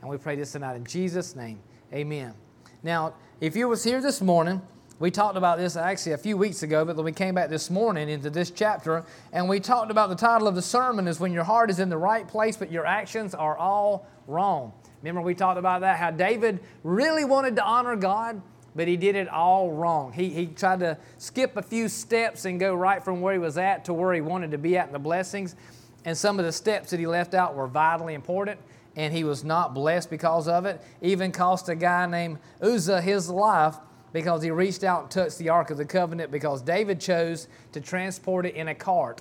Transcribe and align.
And 0.00 0.10
we 0.10 0.18
pray 0.18 0.36
this 0.36 0.52
tonight 0.52 0.76
in 0.76 0.84
Jesus' 0.84 1.34
name. 1.34 1.58
Amen. 1.92 2.34
Now, 2.82 3.14
if 3.40 3.56
you 3.56 3.68
was 3.68 3.82
here 3.82 4.00
this 4.00 4.20
morning, 4.20 4.60
we 4.98 5.10
talked 5.10 5.36
about 5.36 5.58
this 5.58 5.76
actually 5.76 6.12
a 6.12 6.18
few 6.18 6.36
weeks 6.36 6.62
ago, 6.62 6.84
but 6.84 6.96
we 7.02 7.12
came 7.12 7.34
back 7.34 7.50
this 7.50 7.70
morning 7.70 8.08
into 8.08 8.30
this 8.30 8.50
chapter, 8.50 9.04
and 9.32 9.48
we 9.48 9.60
talked 9.60 9.90
about 9.90 10.08
the 10.08 10.14
title 10.14 10.48
of 10.48 10.54
the 10.54 10.62
sermon 10.62 11.06
is 11.06 11.20
When 11.20 11.32
Your 11.32 11.44
Heart 11.44 11.70
is 11.70 11.80
in 11.80 11.88
the 11.88 11.98
Right 11.98 12.26
Place, 12.26 12.56
but 12.56 12.70
Your 12.72 12.86
Actions 12.86 13.34
Are 13.34 13.56
All 13.56 14.06
Wrong. 14.26 14.72
Remember, 15.02 15.20
we 15.20 15.34
talked 15.34 15.58
about 15.58 15.82
that, 15.82 15.98
how 15.98 16.10
David 16.10 16.60
really 16.82 17.24
wanted 17.24 17.56
to 17.56 17.64
honor 17.64 17.94
God, 17.96 18.40
but 18.74 18.88
he 18.88 18.96
did 18.96 19.16
it 19.16 19.28
all 19.28 19.70
wrong. 19.70 20.12
He, 20.12 20.30
he 20.30 20.46
tried 20.46 20.80
to 20.80 20.98
skip 21.18 21.56
a 21.56 21.62
few 21.62 21.88
steps 21.88 22.44
and 22.44 22.58
go 22.58 22.74
right 22.74 23.02
from 23.02 23.20
where 23.20 23.32
he 23.32 23.38
was 23.38 23.58
at 23.58 23.84
to 23.86 23.94
where 23.94 24.14
he 24.14 24.20
wanted 24.20 24.50
to 24.52 24.58
be 24.58 24.76
at 24.76 24.86
in 24.86 24.92
the 24.92 24.98
blessings. 24.98 25.56
And 26.04 26.16
some 26.16 26.38
of 26.38 26.44
the 26.44 26.52
steps 26.52 26.90
that 26.90 27.00
he 27.00 27.06
left 27.06 27.34
out 27.34 27.54
were 27.54 27.66
vitally 27.66 28.14
important 28.14 28.60
and 28.96 29.14
he 29.14 29.22
was 29.22 29.44
not 29.44 29.74
blessed 29.74 30.10
because 30.10 30.48
of 30.48 30.64
it. 30.64 30.82
Even 31.02 31.30
cost 31.30 31.68
a 31.68 31.76
guy 31.76 32.06
named 32.06 32.38
Uzzah 32.60 33.02
his 33.02 33.28
life 33.30 33.76
because 34.12 34.42
he 34.42 34.50
reached 34.50 34.82
out 34.82 35.02
and 35.02 35.10
touched 35.10 35.38
the 35.38 35.50
Ark 35.50 35.70
of 35.70 35.76
the 35.76 35.84
Covenant 35.84 36.30
because 36.30 36.62
David 36.62 37.00
chose 37.00 37.48
to 37.72 37.80
transport 37.80 38.46
it 38.46 38.54
in 38.54 38.68
a 38.68 38.74
cart. 38.74 39.20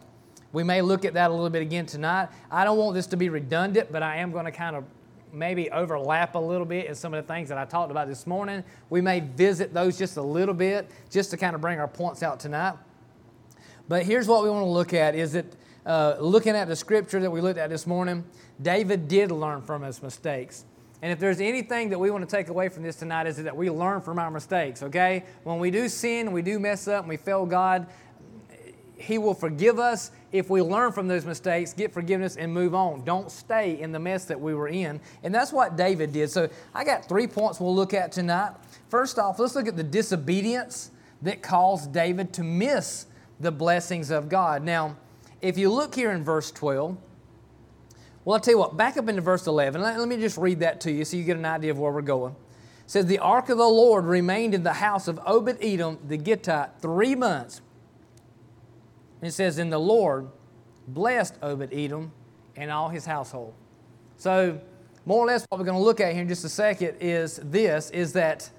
We 0.54 0.64
may 0.64 0.82
look 0.82 1.04
at 1.04 1.14
that 1.16 1.30
a 1.30 1.34
little 1.34 1.50
bit 1.50 1.62
again 1.62 1.86
tonight. 1.86 2.30
I 2.50 2.64
don't 2.64 2.78
want 2.78 2.96
this 2.96 3.08
to 3.08 3.18
be 3.18 3.28
redundant, 3.28 3.92
but 3.92 4.02
I 4.02 4.18
am 4.18 4.32
going 4.32 4.46
to 4.46 4.52
kind 4.52 4.78
of 4.78 4.86
maybe 5.34 5.70
overlap 5.70 6.36
a 6.36 6.40
little 6.40 6.66
bit 6.66 6.86
in 6.86 6.96
some 6.96 7.14
of 7.14 7.28
the 7.28 7.34
things 7.34 7.50
that 7.50 7.58
I 7.58 7.66
talked 7.66 7.92
about 7.92 8.08
this 8.08 8.26
morning. 8.26 8.64
We 8.90 9.02
may 9.02 9.20
visit 9.20 9.74
those 9.74 9.98
just 9.98 10.16
a 10.16 10.22
little 10.22 10.54
bit 10.54 10.90
just 11.12 11.30
to 11.32 11.38
kind 11.38 11.56
of 11.56 11.62
bring 11.62 11.78
our 11.78 11.90
points 11.90 12.24
out 12.24 12.40
tonight. 12.40 12.76
But 13.90 14.04
here's 14.04 14.30
what 14.30 14.44
we 14.44 14.50
want 14.50 14.64
to 14.64 14.70
look 14.70 14.94
at 14.94 15.14
is 15.14 15.34
that 15.34 15.46
uh, 15.86 16.16
looking 16.20 16.56
at 16.56 16.68
the 16.68 16.76
scripture 16.76 17.20
that 17.20 17.32
we 17.32 17.42
looked 17.42 17.60
at 17.60 17.70
this 17.70 17.86
morning, 17.86 18.24
David 18.62 19.08
did 19.08 19.32
learn 19.32 19.62
from 19.62 19.84
his 19.84 20.02
mistakes. 20.02 20.66
And 21.02 21.12
if 21.12 21.20
there's 21.20 21.42
anything 21.42 21.90
that 21.90 22.00
we 22.00 22.10
want 22.10 22.28
to 22.28 22.36
take 22.36 22.48
away 22.48 22.70
from 22.70 22.84
this 22.84 22.96
tonight, 22.96 23.28
is 23.28 23.38
that 23.38 23.56
we 23.56 23.70
learn 23.70 24.02
from 24.02 24.18
our 24.18 24.32
mistakes, 24.32 24.82
okay? 24.82 25.24
When 25.44 25.60
we 25.60 25.70
do 25.70 25.88
sin, 25.88 26.32
we 26.32 26.42
do 26.42 26.58
mess 26.58 26.88
up, 26.88 27.02
and 27.02 27.10
we 27.10 27.18
fail 27.18 27.46
God, 27.46 27.86
He 28.98 29.18
will 29.18 29.34
forgive 29.36 29.78
us 29.78 30.12
if 30.32 30.50
we 30.50 30.62
learn 30.62 30.92
from 30.92 31.08
those 31.08 31.26
mistakes, 31.26 31.74
get 31.74 31.94
forgiveness, 31.94 32.38
and 32.38 32.52
move 32.52 32.74
on. 32.74 33.04
Don't 33.04 33.30
stay 33.30 33.80
in 33.80 33.92
the 33.92 34.00
mess 34.00 34.26
that 34.26 34.40
we 34.40 34.56
were 34.56 34.68
in. 34.68 35.00
And 35.24 35.36
that's 35.36 35.54
what 35.54 35.76
David 35.76 36.12
did. 36.14 36.32
So 36.32 36.50
I 36.74 36.84
got 36.84 37.08
three 37.08 37.28
points 37.28 37.60
we'll 37.60 37.76
look 37.76 37.94
at 37.94 38.12
tonight. 38.12 38.54
First 38.90 39.20
off, 39.20 39.38
let's 39.38 39.56
look 39.56 39.68
at 39.68 39.78
the 39.78 39.84
disobedience 39.84 40.92
that 41.22 41.42
caused 41.44 41.94
David 41.94 42.34
to 42.34 42.44
miss 42.44 43.06
the 43.40 43.52
blessings 43.52 44.12
of 44.12 44.30
God. 44.30 44.64
Now, 44.64 44.96
if 45.46 45.60
you 45.60 45.72
look 45.72 45.94
here 45.94 46.12
in 46.12 46.24
verse 46.24 46.52
12, 46.52 46.98
well, 48.24 48.34
I'll 48.34 48.40
tell 48.40 48.54
you 48.56 48.58
what, 48.58 48.76
back 48.76 48.98
up 48.98 49.08
into 49.08 49.22
verse 49.22 49.46
11. 49.46 49.80
Let, 49.80 50.00
let 50.00 50.08
me 50.08 50.18
just 50.18 50.38
read 50.38 50.62
that 50.62 50.82
to 50.82 50.92
you 50.92 51.06
so 51.06 51.18
you 51.18 51.24
get 51.24 51.38
an 51.38 51.46
idea 51.46 51.70
of 51.70 51.78
where 51.78 51.92
we're 51.92 52.02
going. 52.02 52.34
It 52.34 52.92
says, 52.92 53.06
The 53.06 53.20
ark 53.20 53.50
of 53.50 53.60
the 53.60 53.64
Lord 53.64 54.06
remained 54.06 54.56
in 54.56 54.64
the 54.64 54.74
house 54.74 55.08
of 55.08 55.20
Obed 55.24 55.58
Edom 55.62 56.00
the 56.08 56.18
Gittite 56.18 56.82
three 56.82 57.14
months. 57.14 57.62
And 59.22 59.28
it 59.28 59.34
says, 59.34 59.60
And 59.60 59.72
the 59.72 59.78
Lord 59.78 60.30
blessed 60.88 61.36
Obed 61.44 61.72
Edom 61.72 62.12
and 62.56 62.72
all 62.72 62.90
his 62.90 63.06
household. 63.06 63.54
So, 64.18 64.60
more 65.06 65.20
or 65.20 65.28
less, 65.28 65.46
what 65.50 65.60
we're 65.60 65.66
going 65.66 65.78
to 65.78 65.84
look 65.84 66.00
at 66.00 66.14
here 66.14 66.24
in 66.24 66.28
just 66.28 66.44
a 66.44 66.50
second 66.50 66.98
is 67.00 67.40
this 67.44 67.92
is 67.92 68.14
that 68.14 68.50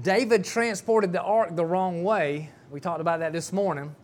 David 0.00 0.44
transported 0.44 1.12
the 1.12 1.20
ark 1.20 1.56
the 1.56 1.64
wrong 1.64 2.04
way. 2.04 2.50
We 2.70 2.78
talked 2.78 3.00
about 3.00 3.18
that 3.18 3.32
this 3.32 3.52
morning. 3.52 3.96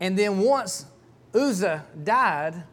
And 0.00 0.18
then 0.18 0.38
once 0.38 0.86
Uzzah 1.34 1.84
died, 2.02 2.64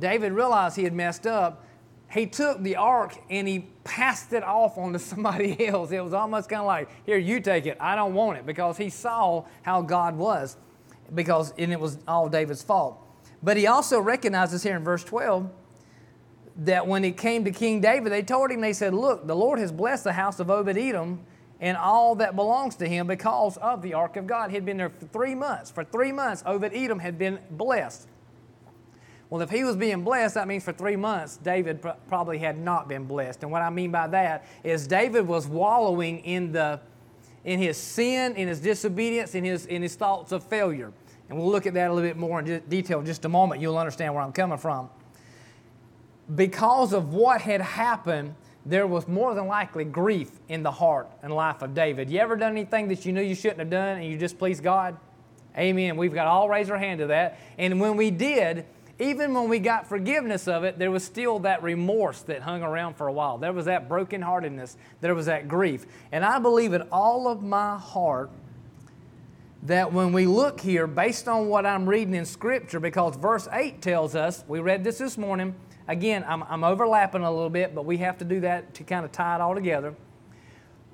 David 0.00 0.32
realized 0.32 0.76
he 0.76 0.84
had 0.84 0.92
messed 0.92 1.26
up. 1.26 1.64
He 2.10 2.26
took 2.26 2.62
the 2.62 2.76
ark 2.76 3.16
and 3.30 3.48
he 3.48 3.66
passed 3.82 4.32
it 4.32 4.44
off 4.44 4.78
onto 4.78 4.98
somebody 5.12 5.66
else. 5.66 5.90
It 5.90 6.02
was 6.02 6.12
almost 6.12 6.48
kind 6.48 6.60
of 6.60 6.66
like, 6.66 6.88
here, 7.06 7.18
you 7.18 7.40
take 7.40 7.66
it. 7.66 7.76
I 7.80 7.96
don't 7.96 8.14
want 8.14 8.38
it 8.38 8.46
because 8.46 8.76
he 8.76 8.90
saw 8.90 9.44
how 9.62 9.82
God 9.82 10.16
was 10.16 10.56
because 11.12 11.52
and 11.58 11.72
it 11.72 11.80
was 11.80 11.98
all 12.08 12.28
David's 12.28 12.62
fault. 12.62 12.98
But 13.42 13.56
he 13.56 13.66
also 13.66 14.00
recognizes 14.00 14.62
here 14.62 14.76
in 14.76 14.84
verse 14.84 15.04
12 15.04 15.50
that 16.56 16.86
when 16.86 17.04
it 17.04 17.16
came 17.16 17.44
to 17.44 17.50
King 17.50 17.80
David, 17.80 18.12
they 18.12 18.22
told 18.22 18.50
him, 18.50 18.60
they 18.60 18.72
said, 18.72 18.94
Look, 18.94 19.26
the 19.26 19.36
Lord 19.36 19.58
has 19.58 19.72
blessed 19.72 20.04
the 20.04 20.12
house 20.12 20.40
of 20.40 20.50
Obed 20.50 20.78
Edom 20.78 21.20
and 21.60 21.76
all 21.76 22.16
that 22.16 22.36
belongs 22.36 22.76
to 22.76 22.88
him 22.88 23.06
because 23.06 23.56
of 23.58 23.82
the 23.82 23.94
ark 23.94 24.16
of 24.16 24.26
God. 24.26 24.50
He 24.50 24.56
had 24.56 24.64
been 24.64 24.76
there 24.76 24.90
for 24.90 25.06
three 25.06 25.34
months. 25.34 25.70
For 25.70 25.84
three 25.84 26.12
months, 26.12 26.42
Obed 26.46 26.72
Edom 26.74 26.98
had 26.98 27.18
been 27.18 27.38
blessed. 27.50 28.08
Well, 29.30 29.40
if 29.40 29.50
he 29.50 29.64
was 29.64 29.76
being 29.76 30.04
blessed, 30.04 30.34
that 30.34 30.46
means 30.46 30.64
for 30.64 30.72
three 30.72 30.96
months, 30.96 31.38
David 31.38 31.80
pr- 31.82 31.90
probably 32.08 32.38
had 32.38 32.58
not 32.58 32.88
been 32.88 33.04
blessed. 33.04 33.42
And 33.42 33.50
what 33.50 33.62
I 33.62 33.70
mean 33.70 33.90
by 33.90 34.06
that 34.08 34.46
is 34.62 34.86
David 34.86 35.26
was 35.26 35.46
wallowing 35.46 36.20
in, 36.20 36.52
the, 36.52 36.80
in 37.44 37.58
his 37.58 37.76
sin, 37.76 38.36
in 38.36 38.46
his 38.48 38.60
disobedience, 38.60 39.34
in 39.34 39.44
his, 39.44 39.66
in 39.66 39.82
his 39.82 39.96
thoughts 39.96 40.30
of 40.32 40.44
failure. 40.44 40.92
And 41.28 41.38
we'll 41.38 41.50
look 41.50 41.66
at 41.66 41.74
that 41.74 41.90
a 41.90 41.92
little 41.92 42.08
bit 42.08 42.16
more 42.16 42.38
in 42.38 42.62
detail 42.68 43.00
in 43.00 43.06
just 43.06 43.24
a 43.24 43.28
moment. 43.28 43.60
You'll 43.60 43.78
understand 43.78 44.14
where 44.14 44.22
I'm 44.22 44.32
coming 44.32 44.58
from. 44.58 44.90
Because 46.34 46.92
of 46.92 47.12
what 47.14 47.40
had 47.40 47.60
happened, 47.60 48.34
there 48.66 48.86
was 48.86 49.06
more 49.06 49.34
than 49.34 49.46
likely 49.46 49.84
grief 49.84 50.30
in 50.48 50.62
the 50.62 50.70
heart 50.70 51.08
and 51.22 51.34
life 51.34 51.62
of 51.62 51.74
David. 51.74 52.10
You 52.10 52.20
ever 52.20 52.36
done 52.36 52.52
anything 52.52 52.88
that 52.88 53.04
you 53.04 53.12
knew 53.12 53.22
you 53.22 53.34
shouldn't 53.34 53.58
have 53.60 53.70
done 53.70 53.98
and 53.98 54.10
you 54.10 54.16
just 54.16 54.38
pleased 54.38 54.62
God? 54.62 54.96
Amen. 55.56 55.96
We've 55.96 56.14
got 56.14 56.26
all 56.26 56.48
raise 56.48 56.70
our 56.70 56.78
hand 56.78 57.00
to 57.00 57.06
that. 57.08 57.38
And 57.58 57.80
when 57.80 57.96
we 57.96 58.10
did, 58.10 58.64
even 58.98 59.34
when 59.34 59.48
we 59.48 59.58
got 59.58 59.86
forgiveness 59.86 60.48
of 60.48 60.64
it, 60.64 60.78
there 60.78 60.90
was 60.90 61.04
still 61.04 61.40
that 61.40 61.62
remorse 61.62 62.22
that 62.22 62.42
hung 62.42 62.62
around 62.62 62.94
for 62.94 63.06
a 63.06 63.12
while. 63.12 63.38
There 63.38 63.52
was 63.52 63.66
that 63.66 63.88
brokenheartedness, 63.88 64.76
there 65.00 65.14
was 65.14 65.26
that 65.26 65.48
grief. 65.48 65.84
And 66.10 66.24
I 66.24 66.38
believe 66.38 66.72
in 66.72 66.82
all 66.90 67.28
of 67.28 67.42
my 67.42 67.76
heart 67.76 68.30
that 69.64 69.92
when 69.92 70.12
we 70.12 70.26
look 70.26 70.60
here, 70.60 70.86
based 70.86 71.26
on 71.26 71.48
what 71.48 71.64
I'm 71.66 71.88
reading 71.88 72.14
in 72.14 72.26
Scripture, 72.26 72.80
because 72.80 73.16
verse 73.16 73.48
8 73.50 73.80
tells 73.80 74.14
us, 74.14 74.44
we 74.46 74.60
read 74.60 74.84
this 74.84 74.98
this 74.98 75.16
morning, 75.16 75.54
again, 75.88 76.24
I'm, 76.26 76.42
I'm 76.44 76.64
overlapping 76.64 77.22
a 77.22 77.30
little 77.30 77.50
bit, 77.50 77.74
but 77.74 77.84
we 77.84 77.98
have 77.98 78.18
to 78.18 78.24
do 78.24 78.40
that 78.40 78.74
to 78.74 78.84
kind 78.84 79.04
of 79.04 79.12
tie 79.12 79.36
it 79.36 79.40
all 79.40 79.54
together. 79.54 79.94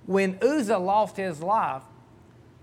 When 0.06 0.38
Uzzah 0.42 0.78
lost 0.78 1.16
his 1.16 1.42
life, 1.42 1.82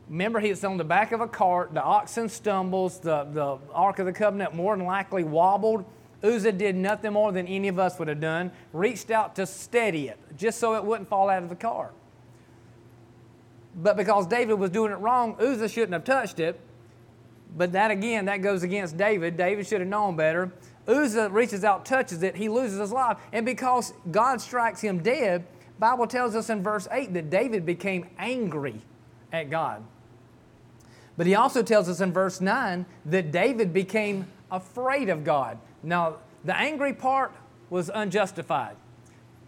Remember, 0.09 0.39
he's 0.39 0.63
on 0.63 0.77
the 0.77 0.83
back 0.83 1.11
of 1.11 1.21
a 1.21 1.27
cart. 1.27 1.73
The 1.73 1.83
oxen 1.83 2.29
stumbles. 2.29 2.99
The, 2.99 3.25
the 3.25 3.57
Ark 3.73 3.99
of 3.99 4.05
the 4.05 4.13
Covenant 4.13 4.53
more 4.53 4.75
than 4.75 4.85
likely 4.85 5.23
wobbled. 5.23 5.85
Uzzah 6.23 6.53
did 6.53 6.75
nothing 6.75 7.13
more 7.13 7.31
than 7.31 7.45
any 7.47 7.67
of 7.67 7.77
us 7.77 7.99
would 7.99 8.07
have 8.07 8.21
done. 8.21 8.51
Reached 8.73 9.11
out 9.11 9.35
to 9.35 9.45
steady 9.45 10.07
it, 10.07 10.17
just 10.35 10.59
so 10.59 10.75
it 10.75 10.83
wouldn't 10.83 11.09
fall 11.09 11.29
out 11.29 11.43
of 11.43 11.49
the 11.49 11.55
cart. 11.55 11.93
But 13.75 13.97
because 13.97 14.25
David 14.25 14.55
was 14.55 14.71
doing 14.71 14.91
it 14.91 14.95
wrong, 14.95 15.35
Uzzah 15.39 15.69
shouldn't 15.69 15.93
have 15.93 16.05
touched 16.05 16.39
it. 16.39 16.59
But 17.55 17.73
that 17.73 17.91
again, 17.91 18.25
that 18.25 18.37
goes 18.37 18.63
against 18.63 18.97
David. 18.97 19.37
David 19.37 19.67
should 19.67 19.81
have 19.81 19.89
known 19.89 20.15
better. 20.15 20.51
Uzzah 20.87 21.29
reaches 21.29 21.63
out, 21.63 21.85
touches 21.85 22.23
it, 22.23 22.35
he 22.35 22.49
loses 22.49 22.79
his 22.79 22.91
life. 22.91 23.17
And 23.33 23.45
because 23.45 23.93
God 24.09 24.39
strikes 24.41 24.81
him 24.81 24.99
dead, 25.03 25.45
Bible 25.79 26.07
tells 26.07 26.35
us 26.35 26.49
in 26.49 26.63
verse 26.63 26.87
8 26.91 27.13
that 27.13 27.29
David 27.29 27.65
became 27.65 28.07
angry 28.17 28.81
at 29.31 29.49
God. 29.49 29.83
But 31.17 31.27
he 31.27 31.35
also 31.35 31.63
tells 31.63 31.89
us 31.89 31.99
in 31.99 32.13
verse 32.13 32.39
9 32.41 32.85
that 33.05 33.31
David 33.31 33.73
became 33.73 34.27
afraid 34.51 35.09
of 35.09 35.23
God. 35.23 35.57
Now, 35.83 36.17
the 36.45 36.55
angry 36.55 36.93
part 36.93 37.33
was 37.69 37.89
unjustified. 37.93 38.75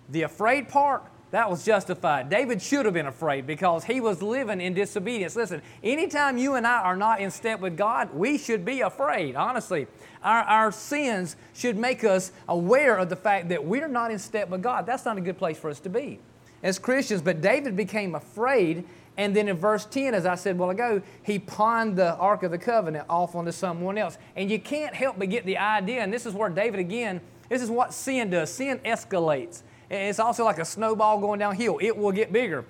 The 0.09 0.23
afraid 0.23 0.67
part, 0.67 1.03
that 1.31 1.49
was 1.49 1.63
justified. 1.63 2.29
David 2.29 2.61
should 2.61 2.85
have 2.85 2.93
been 2.93 3.05
afraid 3.05 3.45
because 3.45 3.83
he 3.83 4.01
was 4.01 4.21
living 4.21 4.59
in 4.61 4.73
disobedience. 4.73 5.35
Listen, 5.35 5.61
anytime 5.83 6.37
you 6.37 6.55
and 6.55 6.65
I 6.65 6.81
are 6.81 6.95
not 6.95 7.19
in 7.19 7.29
step 7.29 7.59
with 7.59 7.77
God, 7.77 8.13
we 8.13 8.37
should 8.37 8.65
be 8.65 8.81
afraid, 8.81 9.35
honestly. 9.35 9.87
Our, 10.23 10.41
our 10.43 10.71
sins 10.71 11.35
should 11.53 11.77
make 11.77 12.03
us 12.03 12.31
aware 12.47 12.97
of 12.97 13.09
the 13.09 13.15
fact 13.15 13.49
that 13.49 13.63
we're 13.63 13.87
not 13.87 14.11
in 14.11 14.19
step 14.19 14.49
with 14.49 14.63
God. 14.63 14.85
That's 14.85 15.05
not 15.05 15.17
a 15.17 15.21
good 15.21 15.37
place 15.37 15.57
for 15.57 15.69
us 15.69 15.79
to 15.81 15.89
be 15.89 16.19
as 16.63 16.79
Christians. 16.79 17.21
But 17.21 17.41
David 17.41 17.75
became 17.77 18.15
afraid 18.15 18.85
and 19.19 19.35
then 19.35 19.49
in 19.49 19.57
verse 19.57 19.83
10, 19.83 20.13
as 20.13 20.25
I 20.25 20.35
said 20.35 20.57
while 20.57 20.69
ago, 20.69 21.01
he 21.23 21.39
pawned 21.39 21.97
the 21.97 22.15
Ark 22.15 22.43
of 22.43 22.51
the 22.51 22.57
Covenant 22.57 23.05
off 23.09 23.35
onto 23.35 23.51
someone 23.51 23.97
else. 23.97 24.17
And 24.37 24.49
you 24.49 24.59
can't 24.59 24.95
help 24.95 25.19
but 25.19 25.29
get 25.29 25.45
the 25.45 25.57
idea, 25.57 25.99
and 25.99 26.13
this 26.13 26.25
is 26.25 26.33
where 26.33 26.47
David, 26.47 26.79
again, 26.79 27.19
this 27.49 27.61
is 27.61 27.69
what 27.69 27.93
sin 27.93 28.29
does. 28.29 28.49
Sin 28.49 28.79
escalates. 28.85 29.63
And 29.89 30.09
it's 30.09 30.19
also 30.19 30.45
like 30.45 30.59
a 30.59 30.65
snowball 30.65 31.19
going 31.19 31.39
downhill, 31.39 31.79
it 31.81 31.95
will 31.95 32.11
get 32.11 32.31
bigger. 32.31 32.65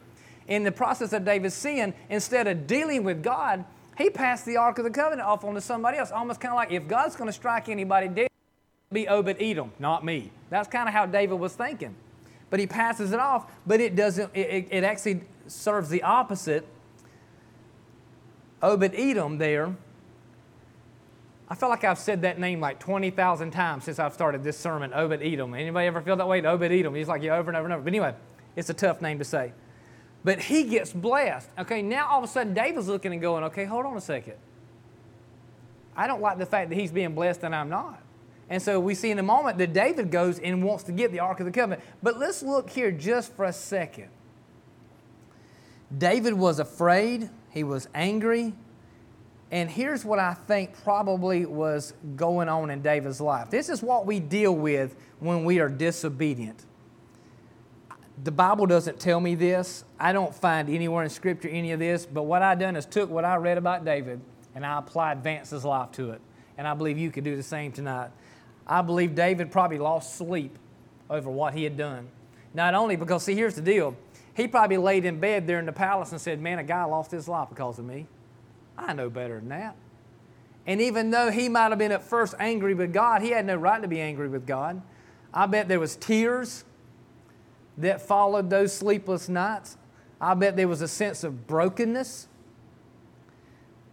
In 0.47 0.63
the 0.63 0.71
process 0.71 1.13
of 1.13 1.25
David's 1.25 1.53
sin, 1.53 1.93
instead 2.09 2.47
of 2.47 2.65
dealing 2.65 3.03
with 3.03 3.21
God, 3.21 3.65
he 3.97 4.09
passed 4.09 4.45
the 4.45 4.57
Ark 4.57 4.77
of 4.77 4.85
the 4.85 4.89
Covenant 4.89 5.27
off 5.27 5.43
onto 5.43 5.59
somebody 5.59 5.97
else. 5.97 6.11
Almost 6.11 6.39
kind 6.39 6.53
of 6.53 6.55
like 6.55 6.71
if 6.71 6.87
God's 6.87 7.15
going 7.15 7.27
to 7.27 7.33
strike 7.33 7.69
anybody 7.69 8.07
dead, 8.07 8.29
it'll 8.89 8.93
be 8.93 9.07
Obed 9.07 9.37
Edom, 9.39 9.71
not 9.77 10.05
me. 10.05 10.31
That's 10.49 10.69
kind 10.69 10.87
of 10.87 10.93
how 10.93 11.05
David 11.05 11.35
was 11.35 11.53
thinking. 11.53 11.93
But 12.49 12.59
he 12.59 12.65
passes 12.65 13.11
it 13.11 13.19
off, 13.19 13.51
but 13.67 13.79
it 13.79 13.95
doesn't, 13.95 14.35
it, 14.35 14.67
it 14.71 14.83
actually 14.83 15.21
serves 15.47 15.89
the 15.89 16.01
opposite. 16.01 16.65
Obed 18.63 18.95
Edom 18.95 19.37
there, 19.37 19.75
I 21.49 21.55
feel 21.55 21.69
like 21.69 21.83
I've 21.83 21.97
said 21.97 22.21
that 22.21 22.39
name 22.39 22.59
like 22.59 22.79
20,000 22.79 23.51
times 23.51 23.85
since 23.85 23.97
I've 23.97 24.13
started 24.13 24.43
this 24.43 24.57
sermon, 24.57 24.93
Obed 24.93 25.21
Edom. 25.23 25.55
Anybody 25.55 25.87
ever 25.87 26.01
feel 26.01 26.15
that 26.15 26.27
way? 26.27 26.45
Obed 26.45 26.71
Edom. 26.71 26.93
He's 26.93 27.07
like, 27.07 27.23
yeah, 27.23 27.37
over 27.37 27.49
and 27.49 27.57
over 27.57 27.65
and 27.65 27.73
over. 27.73 27.83
But 27.83 27.89
anyway, 27.89 28.13
it's 28.55 28.69
a 28.69 28.73
tough 28.73 29.01
name 29.01 29.17
to 29.17 29.25
say. 29.25 29.53
But 30.23 30.39
he 30.41 30.63
gets 30.65 30.93
blessed. 30.93 31.49
Okay, 31.57 31.81
now 31.81 32.07
all 32.07 32.19
of 32.19 32.25
a 32.25 32.27
sudden 32.27 32.53
David's 32.53 32.87
looking 32.87 33.13
and 33.13 33.21
going, 33.21 33.43
okay, 33.45 33.65
hold 33.65 33.85
on 33.85 33.97
a 33.97 34.01
second. 34.01 34.35
I 35.95 36.07
don't 36.07 36.21
like 36.21 36.37
the 36.37 36.45
fact 36.45 36.69
that 36.69 36.75
he's 36.75 36.91
being 36.91 37.15
blessed 37.15 37.43
and 37.43 37.55
I'm 37.55 37.69
not. 37.69 38.01
And 38.49 38.61
so 38.61 38.79
we 38.79 38.95
see 38.95 39.11
in 39.11 39.19
a 39.19 39.23
moment 39.23 39.57
that 39.57 39.73
David 39.73 40.11
goes 40.11 40.39
and 40.39 40.63
wants 40.63 40.83
to 40.85 40.91
get 40.91 41.11
the 41.11 41.19
Ark 41.19 41.39
of 41.39 41.45
the 41.45 41.51
Covenant. 41.51 41.81
But 42.01 42.17
let's 42.17 42.43
look 42.43 42.69
here 42.69 42.91
just 42.91 43.33
for 43.35 43.45
a 43.45 43.53
second. 43.53 44.09
David 45.95 46.33
was 46.33 46.59
afraid, 46.59 47.29
he 47.51 47.63
was 47.63 47.87
angry, 47.93 48.53
and 49.51 49.69
here's 49.69 50.05
what 50.05 50.19
I 50.19 50.35
think 50.35 50.73
probably 50.83 51.45
was 51.45 51.93
going 52.15 52.49
on 52.49 52.69
in 52.69 52.81
David's 52.81 53.19
life. 53.19 53.49
This 53.49 53.69
is 53.69 53.81
what 53.81 54.05
we 54.05 54.19
deal 54.19 54.55
with 54.55 54.95
when 55.19 55.43
we 55.43 55.59
are 55.59 55.69
disobedient. 55.69 56.65
The 58.23 58.31
Bible 58.31 58.67
doesn't 58.67 58.99
tell 58.99 59.19
me 59.19 59.33
this. 59.33 59.85
I 59.99 60.13
don't 60.13 60.35
find 60.35 60.69
anywhere 60.69 61.03
in 61.03 61.09
Scripture 61.09 61.47
any 61.47 61.71
of 61.71 61.79
this, 61.79 62.05
but 62.05 62.23
what 62.23 62.41
I 62.41 62.53
done 62.53 62.75
is 62.75 62.85
took 62.85 63.09
what 63.09 63.25
I 63.25 63.37
read 63.37 63.57
about 63.57 63.85
David 63.85 64.21
and 64.53 64.65
I 64.65 64.77
applied 64.77 65.23
Vance's 65.23 65.65
life 65.65 65.91
to 65.93 66.11
it. 66.11 66.21
And 66.57 66.67
I 66.67 66.73
believe 66.73 66.97
you 66.97 67.09
could 67.09 67.23
do 67.23 67.35
the 67.35 67.43
same 67.43 67.71
tonight. 67.71 68.11
I 68.67 68.81
believe 68.81 69.15
David 69.15 69.51
probably 69.51 69.79
lost 69.79 70.17
sleep 70.17 70.59
over 71.09 71.29
what 71.29 71.53
he 71.53 71.63
had 71.63 71.77
done. 71.77 72.09
Not 72.53 72.75
only 72.75 72.97
because, 72.97 73.23
see, 73.23 73.33
here's 73.33 73.55
the 73.55 73.61
deal. 73.61 73.95
He 74.35 74.47
probably 74.47 74.77
laid 74.77 75.05
in 75.05 75.19
bed 75.19 75.47
there 75.47 75.59
in 75.59 75.65
the 75.65 75.71
palace 75.71 76.11
and 76.11 76.21
said, 76.21 76.39
Man, 76.39 76.59
a 76.59 76.63
guy 76.63 76.83
lost 76.83 77.09
his 77.09 77.27
life 77.27 77.49
because 77.49 77.79
of 77.79 77.85
me. 77.85 78.05
I 78.79 78.93
know 78.93 79.09
better 79.09 79.39
than 79.39 79.49
that. 79.49 79.75
And 80.65 80.81
even 80.81 81.11
though 81.11 81.31
he 81.31 81.49
might 81.49 81.69
have 81.69 81.77
been 81.77 81.91
at 81.91 82.03
first 82.03 82.35
angry 82.39 82.73
with 82.73 82.93
God, 82.93 83.21
he 83.21 83.31
had 83.31 83.45
no 83.45 83.55
right 83.55 83.81
to 83.81 83.87
be 83.87 83.99
angry 83.99 84.27
with 84.27 84.45
God. 84.45 84.81
I 85.33 85.45
bet 85.45 85.67
there 85.67 85.79
was 85.79 85.95
tears 85.95 86.63
that 87.77 88.01
followed 88.01 88.49
those 88.49 88.73
sleepless 88.73 89.29
nights. 89.29 89.77
I 90.19 90.33
bet 90.33 90.55
there 90.55 90.67
was 90.67 90.81
a 90.81 90.87
sense 90.87 91.23
of 91.23 91.47
brokenness. 91.47 92.27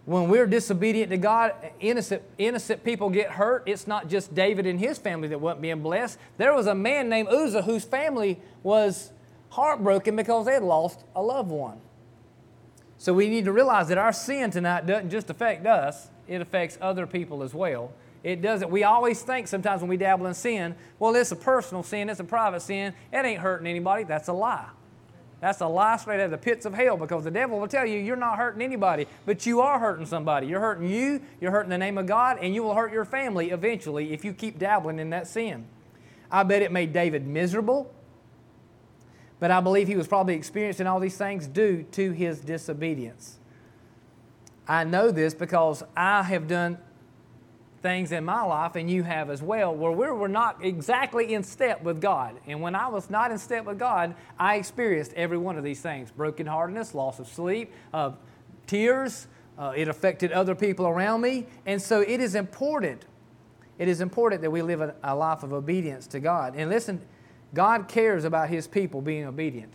When 0.04 0.28
we're 0.28 0.46
disobedient 0.46 1.10
to 1.10 1.16
God, 1.16 1.52
innocent, 1.80 2.22
innocent 2.38 2.84
people 2.84 3.10
get 3.10 3.30
hurt. 3.30 3.64
It's 3.66 3.86
not 3.86 4.08
just 4.08 4.34
David 4.34 4.66
and 4.66 4.78
his 4.78 4.98
family 4.98 5.28
that 5.28 5.40
wasn't 5.40 5.62
being 5.62 5.80
blessed. 5.80 6.18
There 6.36 6.54
was 6.54 6.66
a 6.66 6.74
man 6.74 7.08
named 7.08 7.28
Uzzah 7.28 7.62
whose 7.62 7.84
family 7.84 8.40
was 8.62 9.12
heartbroken 9.50 10.14
because 10.14 10.46
they 10.46 10.52
had 10.52 10.62
lost 10.62 11.04
a 11.14 11.22
loved 11.22 11.50
one. 11.50 11.80
So 12.98 13.12
we 13.12 13.28
need 13.28 13.44
to 13.44 13.52
realize 13.52 13.88
that 13.88 13.98
our 13.98 14.12
sin 14.12 14.50
tonight 14.50 14.86
doesn't 14.86 15.10
just 15.10 15.30
affect 15.30 15.66
us, 15.66 16.08
it 16.26 16.40
affects 16.40 16.78
other 16.80 17.06
people 17.06 17.42
as 17.42 17.54
well. 17.54 17.92
It 18.24 18.42
doesn't. 18.42 18.70
We 18.70 18.82
always 18.82 19.22
think 19.22 19.46
sometimes 19.46 19.82
when 19.82 19.88
we 19.88 19.96
dabble 19.96 20.26
in 20.26 20.34
sin, 20.34 20.74
well, 20.98 21.14
it's 21.14 21.30
a 21.30 21.36
personal 21.36 21.82
sin, 21.82 22.10
it's 22.10 22.18
a 22.18 22.24
private 22.24 22.60
sin, 22.60 22.94
it 23.12 23.24
ain't 23.24 23.40
hurting 23.40 23.66
anybody. 23.66 24.02
That's 24.02 24.28
a 24.28 24.32
lie. 24.32 24.66
That's 25.40 25.60
a 25.60 25.66
lie 25.66 25.98
straight 25.98 26.20
out 26.20 26.26
of 26.26 26.30
the 26.30 26.38
pits 26.38 26.64
of 26.64 26.74
hell 26.74 26.96
because 26.96 27.24
the 27.24 27.30
devil 27.30 27.60
will 27.60 27.68
tell 27.68 27.86
you 27.86 27.98
you're 27.98 28.16
not 28.16 28.38
hurting 28.38 28.62
anybody, 28.62 29.06
but 29.26 29.44
you 29.46 29.60
are 29.60 29.78
hurting 29.78 30.06
somebody. 30.06 30.46
You're 30.46 30.60
hurting 30.60 30.88
you, 30.88 31.20
you're 31.40 31.50
hurting 31.50 31.70
the 31.70 31.78
name 31.78 31.98
of 31.98 32.06
God, 32.06 32.38
and 32.40 32.54
you 32.54 32.62
will 32.62 32.74
hurt 32.74 32.92
your 32.92 33.04
family 33.04 33.50
eventually 33.50 34.12
if 34.12 34.24
you 34.24 34.32
keep 34.32 34.58
dabbling 34.58 34.98
in 34.98 35.10
that 35.10 35.28
sin. 35.28 35.66
I 36.30 36.42
bet 36.42 36.62
it 36.62 36.72
made 36.72 36.92
David 36.92 37.26
miserable. 37.26 37.94
But 39.38 39.50
I 39.50 39.60
believe 39.60 39.88
he 39.88 39.96
was 39.96 40.08
probably 40.08 40.34
experiencing 40.34 40.86
all 40.86 41.00
these 41.00 41.16
things 41.16 41.46
due 41.46 41.82
to 41.92 42.12
his 42.12 42.40
disobedience. 42.40 43.38
I 44.66 44.84
know 44.84 45.10
this 45.10 45.34
because 45.34 45.82
I 45.96 46.22
have 46.22 46.48
done 46.48 46.78
things 47.82 48.10
in 48.10 48.24
my 48.24 48.42
life, 48.42 48.74
and 48.74 48.90
you 48.90 49.04
have 49.04 49.30
as 49.30 49.42
well, 49.42 49.74
where 49.74 49.92
we 49.92 50.10
were 50.10 50.28
not 50.28 50.64
exactly 50.64 51.34
in 51.34 51.42
step 51.42 51.82
with 51.82 52.00
God. 52.00 52.34
And 52.46 52.60
when 52.60 52.74
I 52.74 52.88
was 52.88 53.10
not 53.10 53.30
in 53.30 53.38
step 53.38 53.64
with 53.64 53.78
God, 53.78 54.14
I 54.38 54.56
experienced 54.56 55.12
every 55.14 55.38
one 55.38 55.56
of 55.56 55.62
these 55.62 55.80
things 55.80 56.10
brokenheartedness, 56.10 56.94
loss 56.94 57.20
of 57.20 57.28
sleep, 57.28 57.72
uh, 57.94 58.12
tears. 58.66 59.28
Uh, 59.58 59.72
it 59.76 59.88
affected 59.88 60.32
other 60.32 60.54
people 60.54 60.86
around 60.86 61.20
me. 61.20 61.46
And 61.64 61.80
so 61.80 62.00
it 62.00 62.20
is 62.20 62.34
important. 62.34 63.06
It 63.78 63.88
is 63.88 64.00
important 64.00 64.42
that 64.42 64.50
we 64.50 64.62
live 64.62 64.80
a, 64.80 64.94
a 65.02 65.14
life 65.14 65.42
of 65.42 65.52
obedience 65.52 66.06
to 66.08 66.20
God. 66.20 66.54
And 66.56 66.68
listen, 66.68 67.00
God 67.56 67.88
cares 67.88 68.24
about 68.24 68.50
his 68.50 68.68
people 68.68 69.00
being 69.00 69.24
obedient. 69.24 69.72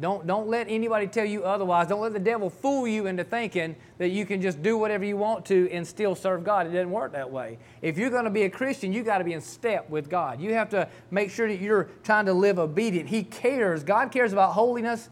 Don't, 0.00 0.26
don't 0.26 0.48
let 0.48 0.66
anybody 0.70 1.06
tell 1.06 1.26
you 1.26 1.44
otherwise. 1.44 1.88
Don't 1.88 2.00
let 2.00 2.14
the 2.14 2.18
devil 2.18 2.48
fool 2.48 2.88
you 2.88 3.04
into 3.04 3.22
thinking 3.22 3.76
that 3.98 4.08
you 4.08 4.24
can 4.24 4.40
just 4.40 4.62
do 4.62 4.78
whatever 4.78 5.04
you 5.04 5.18
want 5.18 5.44
to 5.44 5.68
and 5.70 5.86
still 5.86 6.14
serve 6.14 6.42
God. 6.42 6.66
It 6.66 6.70
doesn't 6.70 6.90
work 6.90 7.12
that 7.12 7.30
way. 7.30 7.58
If 7.82 7.98
you're 7.98 8.08
going 8.08 8.24
to 8.24 8.30
be 8.30 8.44
a 8.44 8.50
Christian, 8.50 8.94
you 8.94 9.02
got 9.02 9.18
to 9.18 9.24
be 9.24 9.34
in 9.34 9.42
step 9.42 9.90
with 9.90 10.08
God. 10.08 10.40
You 10.40 10.54
have 10.54 10.70
to 10.70 10.88
make 11.10 11.30
sure 11.30 11.46
that 11.48 11.60
you're 11.60 11.90
trying 12.02 12.24
to 12.24 12.32
live 12.32 12.58
obedient. 12.58 13.10
He 13.10 13.24
cares. 13.24 13.84
God 13.84 14.10
cares 14.10 14.32
about 14.32 14.54
holiness 14.54 15.10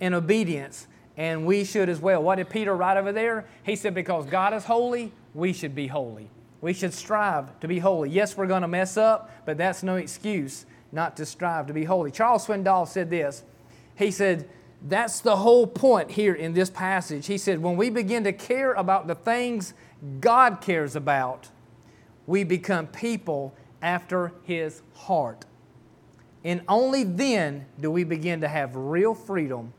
and 0.00 0.14
obedience, 0.14 0.86
and 1.16 1.44
we 1.44 1.64
should 1.64 1.88
as 1.88 1.98
well. 1.98 2.22
What 2.22 2.36
did 2.36 2.48
Peter 2.48 2.76
write 2.76 2.96
over 2.96 3.10
there? 3.10 3.44
He 3.64 3.74
said, 3.74 3.92
Because 3.92 4.24
God 4.26 4.54
is 4.54 4.64
holy, 4.64 5.12
we 5.34 5.52
should 5.52 5.74
be 5.74 5.88
holy. 5.88 6.30
We 6.60 6.74
should 6.74 6.94
strive 6.94 7.58
to 7.58 7.66
be 7.66 7.80
holy. 7.80 8.10
Yes, 8.10 8.36
we're 8.36 8.46
going 8.46 8.62
to 8.62 8.68
mess 8.68 8.96
up, 8.96 9.32
but 9.44 9.58
that's 9.58 9.82
no 9.82 9.96
excuse 9.96 10.64
not 10.92 11.16
to 11.16 11.26
strive 11.26 11.66
to 11.66 11.72
be 11.72 11.84
holy. 11.84 12.10
Charles 12.10 12.46
Swindoll 12.46 12.86
said 12.86 13.10
this. 13.10 13.42
He 13.96 14.10
said, 14.10 14.48
That's 14.86 15.20
the 15.20 15.36
whole 15.36 15.66
point 15.66 16.12
here 16.12 16.34
in 16.34 16.54
this 16.54 16.70
passage. 16.70 17.26
He 17.26 17.38
said, 17.38 17.62
When 17.62 17.76
we 17.76 17.90
begin 17.90 18.24
to 18.24 18.32
care 18.32 18.72
about 18.74 19.06
the 19.06 19.14
things 19.14 19.74
God 20.20 20.60
cares 20.60 20.96
about, 20.96 21.48
we 22.26 22.44
become 22.44 22.86
people 22.86 23.54
after 23.82 24.32
His 24.44 24.82
heart. 24.94 25.44
And 26.44 26.62
only 26.68 27.04
then 27.04 27.66
do 27.80 27.90
we 27.90 28.04
begin 28.04 28.40
to 28.42 28.48
have 28.48 28.74
real 28.76 29.14
freedom 29.14 29.72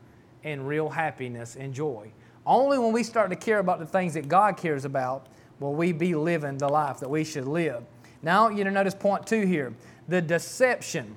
and 0.44 0.66
real 0.66 0.90
happiness 0.90 1.56
and 1.56 1.74
joy. 1.74 2.12
Only 2.46 2.78
when 2.78 2.92
we 2.92 3.02
start 3.02 3.30
to 3.30 3.36
care 3.36 3.58
about 3.58 3.78
the 3.78 3.86
things 3.86 4.14
that 4.14 4.28
God 4.28 4.56
cares 4.56 4.84
about 4.84 5.26
will 5.58 5.74
we 5.74 5.92
be 5.92 6.14
living 6.14 6.58
the 6.58 6.68
life 6.68 7.00
that 7.00 7.10
we 7.10 7.24
should 7.24 7.46
live. 7.46 7.84
Now, 8.22 8.48
you 8.48 8.64
know, 8.64 8.70
notice 8.70 8.94
point 8.94 9.26
two 9.26 9.46
here 9.46 9.74
the 10.10 10.20
deception 10.20 11.16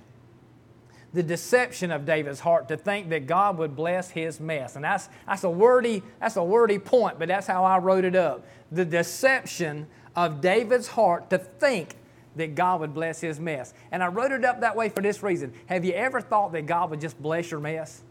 the 1.13 1.23
deception 1.23 1.91
of 1.91 2.05
David's 2.05 2.39
heart 2.39 2.67
to 2.69 2.75
think 2.75 3.09
that 3.09 3.27
God 3.27 3.59
would 3.59 3.75
bless 3.75 4.09
his 4.09 4.39
mess. 4.39 4.75
And 4.75 4.83
that's, 4.83 5.09
that's, 5.27 5.43
a 5.43 5.49
wordy, 5.49 6.01
that's 6.19 6.37
a 6.37 6.43
wordy 6.43 6.79
point, 6.79 7.19
but 7.19 7.27
that's 7.27 7.45
how 7.45 7.63
I 7.63 7.77
wrote 7.77 8.03
it 8.03 8.15
up. 8.15 8.43
The 8.71 8.83
deception 8.83 9.85
of 10.15 10.41
David's 10.41 10.87
heart 10.87 11.29
to 11.29 11.37
think 11.37 11.95
that 12.35 12.55
God 12.55 12.79
would 12.79 12.95
bless 12.95 13.21
his 13.21 13.39
mess. 13.39 13.75
And 13.91 14.01
I 14.01 14.07
wrote 14.07 14.31
it 14.31 14.43
up 14.43 14.61
that 14.61 14.75
way 14.75 14.89
for 14.89 15.01
this 15.01 15.21
reason. 15.21 15.53
Have 15.67 15.85
you 15.85 15.93
ever 15.93 16.19
thought 16.19 16.51
that 16.53 16.65
God 16.65 16.89
would 16.89 16.99
just 16.99 17.21
bless 17.21 17.51
your 17.51 17.59
mess? 17.59 18.01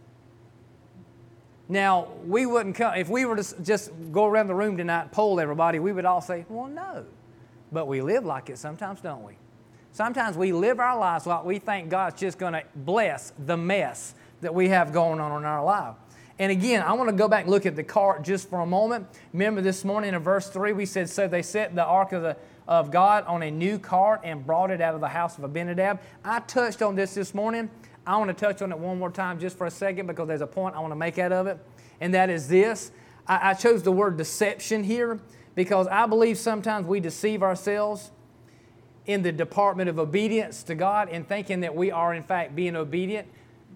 Now, 1.68 2.06
we 2.24 2.46
wouldn't 2.46 2.76
come, 2.76 2.94
if 2.94 3.08
we 3.08 3.24
were 3.24 3.34
to 3.34 3.62
just 3.62 3.90
go 4.12 4.26
around 4.26 4.46
the 4.46 4.54
room 4.54 4.76
tonight 4.76 5.02
and 5.02 5.12
poll 5.12 5.40
everybody, 5.40 5.80
we 5.80 5.92
would 5.92 6.04
all 6.04 6.20
say, 6.20 6.44
well, 6.48 6.68
no. 6.68 7.04
But 7.72 7.88
we 7.88 8.00
live 8.00 8.24
like 8.24 8.48
it 8.48 8.58
sometimes, 8.58 9.00
don't 9.00 9.24
we? 9.24 9.32
Sometimes 9.92 10.38
we 10.38 10.52
live 10.52 10.80
our 10.80 10.98
lives 10.98 11.26
like 11.26 11.44
we 11.44 11.58
think 11.58 11.90
God's 11.90 12.18
just 12.18 12.38
going 12.38 12.54
to 12.54 12.64
bless 12.74 13.34
the 13.38 13.58
mess 13.58 14.14
that 14.40 14.54
we 14.54 14.70
have 14.70 14.90
going 14.90 15.20
on 15.20 15.38
in 15.38 15.44
our 15.44 15.62
life. 15.62 15.96
And 16.38 16.50
again, 16.50 16.82
I 16.82 16.94
want 16.94 17.10
to 17.10 17.14
go 17.14 17.28
back 17.28 17.42
and 17.42 17.50
look 17.50 17.66
at 17.66 17.76
the 17.76 17.84
cart 17.84 18.24
just 18.24 18.48
for 18.48 18.60
a 18.60 18.66
moment. 18.66 19.06
Remember 19.34 19.60
this 19.60 19.84
morning 19.84 20.14
in 20.14 20.18
verse 20.20 20.48
3, 20.48 20.72
we 20.72 20.86
said, 20.86 21.10
So 21.10 21.28
they 21.28 21.42
set 21.42 21.74
the 21.74 21.84
ark 21.84 22.12
of, 22.12 22.22
the, 22.22 22.38
of 22.66 22.90
God 22.90 23.26
on 23.26 23.42
a 23.42 23.50
new 23.50 23.78
cart 23.78 24.22
and 24.24 24.44
brought 24.44 24.70
it 24.70 24.80
out 24.80 24.94
of 24.94 25.02
the 25.02 25.08
house 25.08 25.36
of 25.36 25.44
Abinadab. 25.44 26.00
I 26.24 26.40
touched 26.40 26.80
on 26.80 26.96
this 26.96 27.12
this 27.12 27.34
morning. 27.34 27.70
I 28.06 28.16
want 28.16 28.36
to 28.36 28.46
touch 28.46 28.62
on 28.62 28.72
it 28.72 28.78
one 28.78 28.98
more 28.98 29.10
time 29.10 29.38
just 29.38 29.58
for 29.58 29.66
a 29.66 29.70
second 29.70 30.06
because 30.06 30.26
there's 30.26 30.40
a 30.40 30.46
point 30.46 30.74
I 30.74 30.80
want 30.80 30.92
to 30.92 30.96
make 30.96 31.18
out 31.18 31.32
of 31.32 31.46
it. 31.46 31.58
And 32.00 32.14
that 32.14 32.30
is 32.30 32.48
this 32.48 32.92
I, 33.26 33.50
I 33.50 33.54
chose 33.54 33.82
the 33.82 33.92
word 33.92 34.16
deception 34.16 34.84
here 34.84 35.20
because 35.54 35.86
I 35.86 36.06
believe 36.06 36.38
sometimes 36.38 36.86
we 36.86 36.98
deceive 36.98 37.42
ourselves 37.42 38.10
in 39.06 39.22
the 39.22 39.32
department 39.32 39.88
of 39.88 39.98
obedience 39.98 40.62
to 40.64 40.74
God 40.74 41.08
and 41.08 41.26
thinking 41.26 41.60
that 41.60 41.74
we 41.74 41.90
are, 41.90 42.14
in 42.14 42.22
fact, 42.22 42.54
being 42.54 42.76
obedient. 42.76 43.26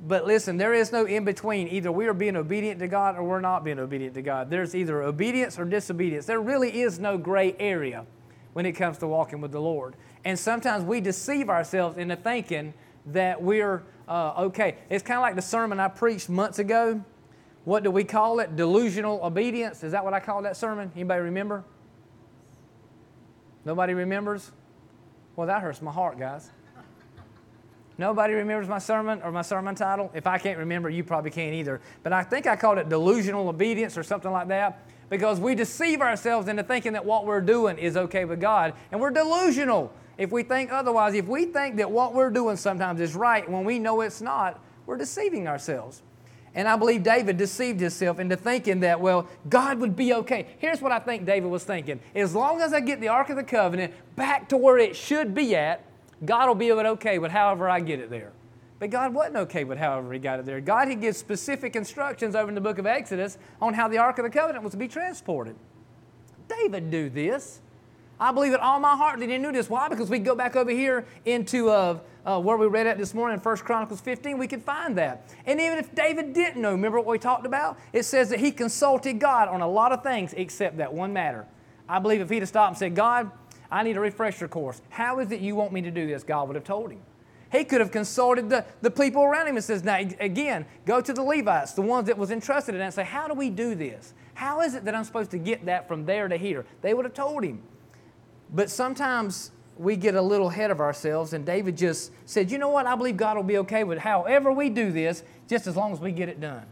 But 0.06 0.26
listen, 0.26 0.56
there 0.56 0.74
is 0.74 0.92
no 0.92 1.06
in 1.06 1.24
between. 1.24 1.68
Either 1.68 1.90
we 1.90 2.06
are 2.06 2.14
being 2.14 2.36
obedient 2.36 2.78
to 2.80 2.88
God 2.88 3.16
or 3.16 3.24
we're 3.24 3.40
not 3.40 3.64
being 3.64 3.78
obedient 3.78 4.14
to 4.14 4.22
God. 4.22 4.50
There's 4.50 4.74
either 4.74 5.02
obedience 5.02 5.58
or 5.58 5.64
disobedience. 5.64 6.26
There 6.26 6.40
really 6.40 6.80
is 6.80 6.98
no 6.98 7.16
gray 7.16 7.56
area 7.58 8.04
when 8.52 8.66
it 8.66 8.72
comes 8.72 8.98
to 8.98 9.06
walking 9.06 9.40
with 9.40 9.52
the 9.52 9.60
Lord. 9.60 9.96
And 10.24 10.38
sometimes 10.38 10.84
we 10.84 11.00
deceive 11.00 11.48
ourselves 11.48 11.98
into 11.98 12.16
thinking 12.16 12.74
that 13.06 13.42
we're 13.42 13.82
uh, 14.08 14.34
okay. 14.38 14.76
It's 14.90 15.02
kind 15.02 15.18
of 15.18 15.22
like 15.22 15.34
the 15.34 15.42
sermon 15.42 15.80
I 15.80 15.88
preached 15.88 16.28
months 16.28 16.58
ago. 16.58 17.02
What 17.64 17.82
do 17.82 17.90
we 17.90 18.04
call 18.04 18.38
it? 18.40 18.54
Delusional 18.54 19.20
obedience. 19.22 19.82
Is 19.82 19.92
that 19.92 20.04
what 20.04 20.14
I 20.14 20.20
called 20.20 20.44
that 20.44 20.56
sermon? 20.56 20.92
Anybody 20.94 21.22
remember? 21.22 21.64
Nobody 23.64 23.94
remembers? 23.94 24.52
Well, 25.36 25.46
that 25.46 25.62
hurts 25.62 25.82
my 25.82 25.92
heart, 25.92 26.18
guys. 26.18 26.50
Nobody 27.98 28.34
remembers 28.34 28.68
my 28.68 28.78
sermon 28.78 29.22
or 29.22 29.30
my 29.30 29.42
sermon 29.42 29.74
title. 29.74 30.10
If 30.14 30.26
I 30.26 30.38
can't 30.38 30.58
remember, 30.58 30.90
you 30.90 31.04
probably 31.04 31.30
can't 31.30 31.54
either. 31.54 31.80
But 32.02 32.12
I 32.12 32.22
think 32.22 32.46
I 32.46 32.56
called 32.56 32.78
it 32.78 32.88
delusional 32.88 33.48
obedience 33.48 33.96
or 33.96 34.02
something 34.02 34.30
like 34.30 34.48
that. 34.48 34.82
because 35.08 35.38
we 35.38 35.54
deceive 35.54 36.00
ourselves 36.00 36.48
into 36.48 36.62
thinking 36.62 36.92
that 36.94 37.04
what 37.04 37.26
we're 37.26 37.40
doing 37.40 37.78
is 37.78 37.96
okay 37.96 38.24
with 38.24 38.40
God, 38.40 38.74
and 38.90 39.00
we're 39.00 39.10
delusional 39.10 39.92
if 40.18 40.32
we 40.32 40.42
think 40.42 40.72
otherwise. 40.72 41.14
If 41.14 41.26
we 41.26 41.44
think 41.44 41.76
that 41.76 41.90
what 41.90 42.14
we're 42.14 42.30
doing 42.30 42.56
sometimes 42.56 43.00
is 43.00 43.14
right 43.14 43.48
when 43.48 43.64
we 43.64 43.78
know 43.78 44.00
it's 44.00 44.20
not, 44.20 44.60
we're 44.86 44.96
deceiving 44.96 45.46
ourselves. 45.46 46.02
And 46.56 46.66
I 46.66 46.74
believe 46.76 47.02
David 47.02 47.36
deceived 47.36 47.80
himself 47.80 48.18
into 48.18 48.34
thinking 48.34 48.80
that, 48.80 48.98
well, 48.98 49.28
God 49.48 49.78
would 49.78 49.94
be 49.94 50.14
okay. 50.14 50.46
Here's 50.58 50.80
what 50.80 50.90
I 50.90 50.98
think 50.98 51.26
David 51.26 51.50
was 51.50 51.64
thinking 51.64 52.00
as 52.14 52.34
long 52.34 52.62
as 52.62 52.72
I 52.72 52.80
get 52.80 52.98
the 53.00 53.08
Ark 53.08 53.28
of 53.28 53.36
the 53.36 53.44
Covenant 53.44 53.92
back 54.16 54.48
to 54.48 54.56
where 54.56 54.78
it 54.78 54.96
should 54.96 55.34
be 55.34 55.54
at, 55.54 55.84
God 56.24 56.48
will 56.48 56.54
be 56.54 56.72
okay 56.72 57.18
with 57.18 57.30
however 57.30 57.68
I 57.68 57.80
get 57.80 58.00
it 58.00 58.08
there. 58.08 58.32
But 58.78 58.88
God 58.88 59.12
wasn't 59.12 59.36
okay 59.36 59.64
with 59.64 59.78
however 59.78 60.10
He 60.14 60.18
got 60.18 60.40
it 60.40 60.46
there. 60.46 60.62
God, 60.62 60.88
He 60.88 60.94
gives 60.94 61.18
specific 61.18 61.76
instructions 61.76 62.34
over 62.34 62.48
in 62.48 62.54
the 62.54 62.60
book 62.62 62.78
of 62.78 62.86
Exodus 62.86 63.36
on 63.60 63.74
how 63.74 63.86
the 63.86 63.98
Ark 63.98 64.18
of 64.18 64.24
the 64.24 64.30
Covenant 64.30 64.64
was 64.64 64.72
to 64.72 64.78
be 64.78 64.88
transported. 64.88 65.56
David 66.48 66.84
knew 66.84 67.10
this. 67.10 67.60
I 68.18 68.32
believe 68.32 68.52
it 68.52 68.60
all 68.60 68.80
my 68.80 68.96
heart 68.96 69.20
that 69.20 69.28
he 69.28 69.38
knew 69.38 69.52
this. 69.52 69.68
Why? 69.68 69.88
Because 69.88 70.08
we 70.08 70.18
go 70.18 70.34
back 70.34 70.56
over 70.56 70.70
here 70.70 71.06
into 71.24 71.68
uh, 71.68 71.98
uh, 72.24 72.40
where 72.40 72.56
we 72.56 72.66
read 72.66 72.86
at 72.86 72.98
this 72.98 73.12
morning 73.12 73.38
in 73.38 73.40
1 73.40 73.56
Chronicles 73.58 74.00
15, 74.00 74.38
we 74.38 74.48
can 74.48 74.60
find 74.60 74.96
that. 74.96 75.32
And 75.44 75.60
even 75.60 75.78
if 75.78 75.94
David 75.94 76.32
didn't 76.32 76.60
know, 76.60 76.72
remember 76.72 76.98
what 76.98 77.06
we 77.06 77.18
talked 77.18 77.46
about? 77.46 77.78
It 77.92 78.04
says 78.04 78.30
that 78.30 78.40
he 78.40 78.50
consulted 78.50 79.20
God 79.20 79.48
on 79.48 79.60
a 79.60 79.68
lot 79.68 79.92
of 79.92 80.02
things 80.02 80.34
except 80.36 80.78
that 80.78 80.92
one 80.92 81.12
matter. 81.12 81.46
I 81.88 81.98
believe 81.98 82.20
if 82.20 82.30
he'd 82.30 82.40
have 82.40 82.48
stopped 82.48 82.70
and 82.70 82.78
said, 82.78 82.94
God, 82.96 83.30
I 83.70 83.82
need 83.82 83.96
a 83.96 84.00
refresher 84.00 84.48
course. 84.48 84.80
How 84.88 85.20
is 85.20 85.30
it 85.30 85.40
you 85.40 85.54
want 85.54 85.72
me 85.72 85.82
to 85.82 85.90
do 85.90 86.06
this? 86.06 86.24
God 86.24 86.48
would 86.48 86.56
have 86.56 86.64
told 86.64 86.90
him. 86.90 87.00
He 87.52 87.64
could 87.64 87.80
have 87.80 87.92
consulted 87.92 88.50
the, 88.50 88.64
the 88.82 88.90
people 88.90 89.22
around 89.22 89.46
him 89.46 89.56
and 89.56 89.64
says, 89.64 89.84
now 89.84 89.98
again, 89.98 90.66
go 90.84 91.00
to 91.00 91.12
the 91.12 91.22
Levites, 91.22 91.72
the 91.72 91.82
ones 91.82 92.06
that 92.08 92.18
was 92.18 92.30
entrusted 92.30 92.74
in 92.74 92.80
that, 92.80 92.86
and 92.86 92.94
say, 92.94 93.04
how 93.04 93.28
do 93.28 93.34
we 93.34 93.50
do 93.50 93.74
this? 93.74 94.14
How 94.34 94.62
is 94.62 94.74
it 94.74 94.84
that 94.84 94.94
I'm 94.94 95.04
supposed 95.04 95.30
to 95.30 95.38
get 95.38 95.64
that 95.66 95.86
from 95.86 96.06
there 96.06 96.26
to 96.28 96.36
here? 96.36 96.66
They 96.82 96.92
would 96.92 97.04
have 97.04 97.14
told 97.14 97.44
him. 97.44 97.62
But 98.50 98.70
sometimes 98.70 99.50
we 99.76 99.96
get 99.96 100.14
a 100.14 100.22
little 100.22 100.48
ahead 100.48 100.70
of 100.70 100.80
ourselves, 100.80 101.32
and 101.32 101.44
David 101.44 101.76
just 101.76 102.12
said, 102.24 102.50
you 102.50 102.58
know 102.58 102.70
what, 102.70 102.86
I 102.86 102.94
believe 102.94 103.16
God 103.16 103.36
will 103.36 103.44
be 103.44 103.58
okay 103.58 103.84
with 103.84 103.98
however 103.98 104.52
we 104.52 104.70
do 104.70 104.90
this, 104.90 105.22
just 105.48 105.66
as 105.66 105.76
long 105.76 105.92
as 105.92 106.00
we 106.00 106.12
get 106.12 106.28
it 106.28 106.40
done. 106.40 106.64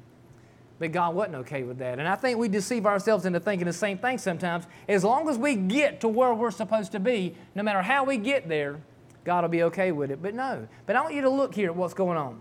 But 0.78 0.92
God 0.92 1.14
wasn't 1.14 1.36
okay 1.36 1.62
with 1.62 1.78
that. 1.78 1.98
And 1.98 2.08
I 2.08 2.16
think 2.16 2.38
we 2.38 2.48
deceive 2.48 2.84
ourselves 2.84 3.26
into 3.26 3.38
thinking 3.38 3.66
the 3.66 3.72
same 3.72 3.98
thing 3.98 4.18
sometimes. 4.18 4.66
As 4.88 5.04
long 5.04 5.28
as 5.28 5.38
we 5.38 5.54
get 5.54 6.00
to 6.00 6.08
where 6.08 6.34
we're 6.34 6.50
supposed 6.50 6.92
to 6.92 7.00
be, 7.00 7.36
no 7.54 7.62
matter 7.62 7.80
how 7.80 8.04
we 8.04 8.16
get 8.16 8.48
there, 8.48 8.80
God 9.24 9.42
will 9.42 9.48
be 9.50 9.62
okay 9.64 9.92
with 9.92 10.10
it. 10.10 10.20
But 10.20 10.34
no. 10.34 10.66
But 10.86 10.96
I 10.96 11.02
want 11.02 11.14
you 11.14 11.22
to 11.22 11.30
look 11.30 11.54
here 11.54 11.70
at 11.70 11.76
what's 11.76 11.94
going 11.94 12.18
on. 12.18 12.40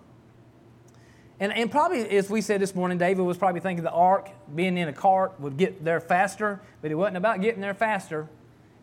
And, 1.39 1.53
and 1.53 1.69
probably, 1.69 2.09
as 2.09 2.29
we 2.29 2.41
said 2.41 2.61
this 2.61 2.73
morning, 2.73 2.97
David 2.97 3.23
was 3.23 3.37
probably 3.37 3.61
thinking 3.61 3.83
the 3.83 3.91
ark, 3.91 4.29
being 4.55 4.77
in 4.77 4.87
a 4.87 4.93
cart, 4.93 5.39
would 5.39 5.57
get 5.57 5.83
there 5.83 5.99
faster, 5.99 6.61
but 6.81 6.89
it 6.89 6.95
wasn't 6.95 7.17
about 7.17 7.41
getting 7.41 7.61
there 7.61 7.73
faster. 7.73 8.29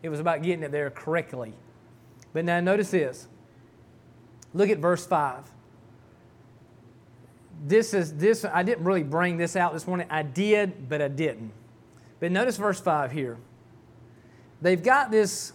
It 0.03 0.09
was 0.09 0.19
about 0.19 0.41
getting 0.41 0.63
it 0.63 0.71
there 0.71 0.89
correctly. 0.89 1.53
But 2.33 2.45
now 2.45 2.59
notice 2.59 2.91
this. 2.91 3.27
Look 4.53 4.69
at 4.69 4.79
verse 4.79 5.05
5. 5.05 5.49
This 7.63 7.93
is 7.93 8.15
this 8.15 8.43
I 8.43 8.63
didn't 8.63 8.85
really 8.85 9.03
bring 9.03 9.37
this 9.37 9.55
out 9.55 9.73
this 9.73 9.85
morning. 9.85 10.07
I 10.09 10.23
did, 10.23 10.89
but 10.89 11.01
I 11.01 11.07
didn't. 11.07 11.51
But 12.19 12.31
notice 12.31 12.57
verse 12.57 12.79
5 12.79 13.11
here. 13.11 13.37
They've 14.61 14.81
got 14.81 15.11
this 15.11 15.53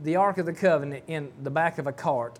the 0.00 0.16
Ark 0.16 0.38
of 0.38 0.46
the 0.46 0.52
Covenant 0.52 1.04
in 1.06 1.32
the 1.42 1.50
back 1.50 1.78
of 1.78 1.86
a 1.86 1.92
cart. 1.92 2.38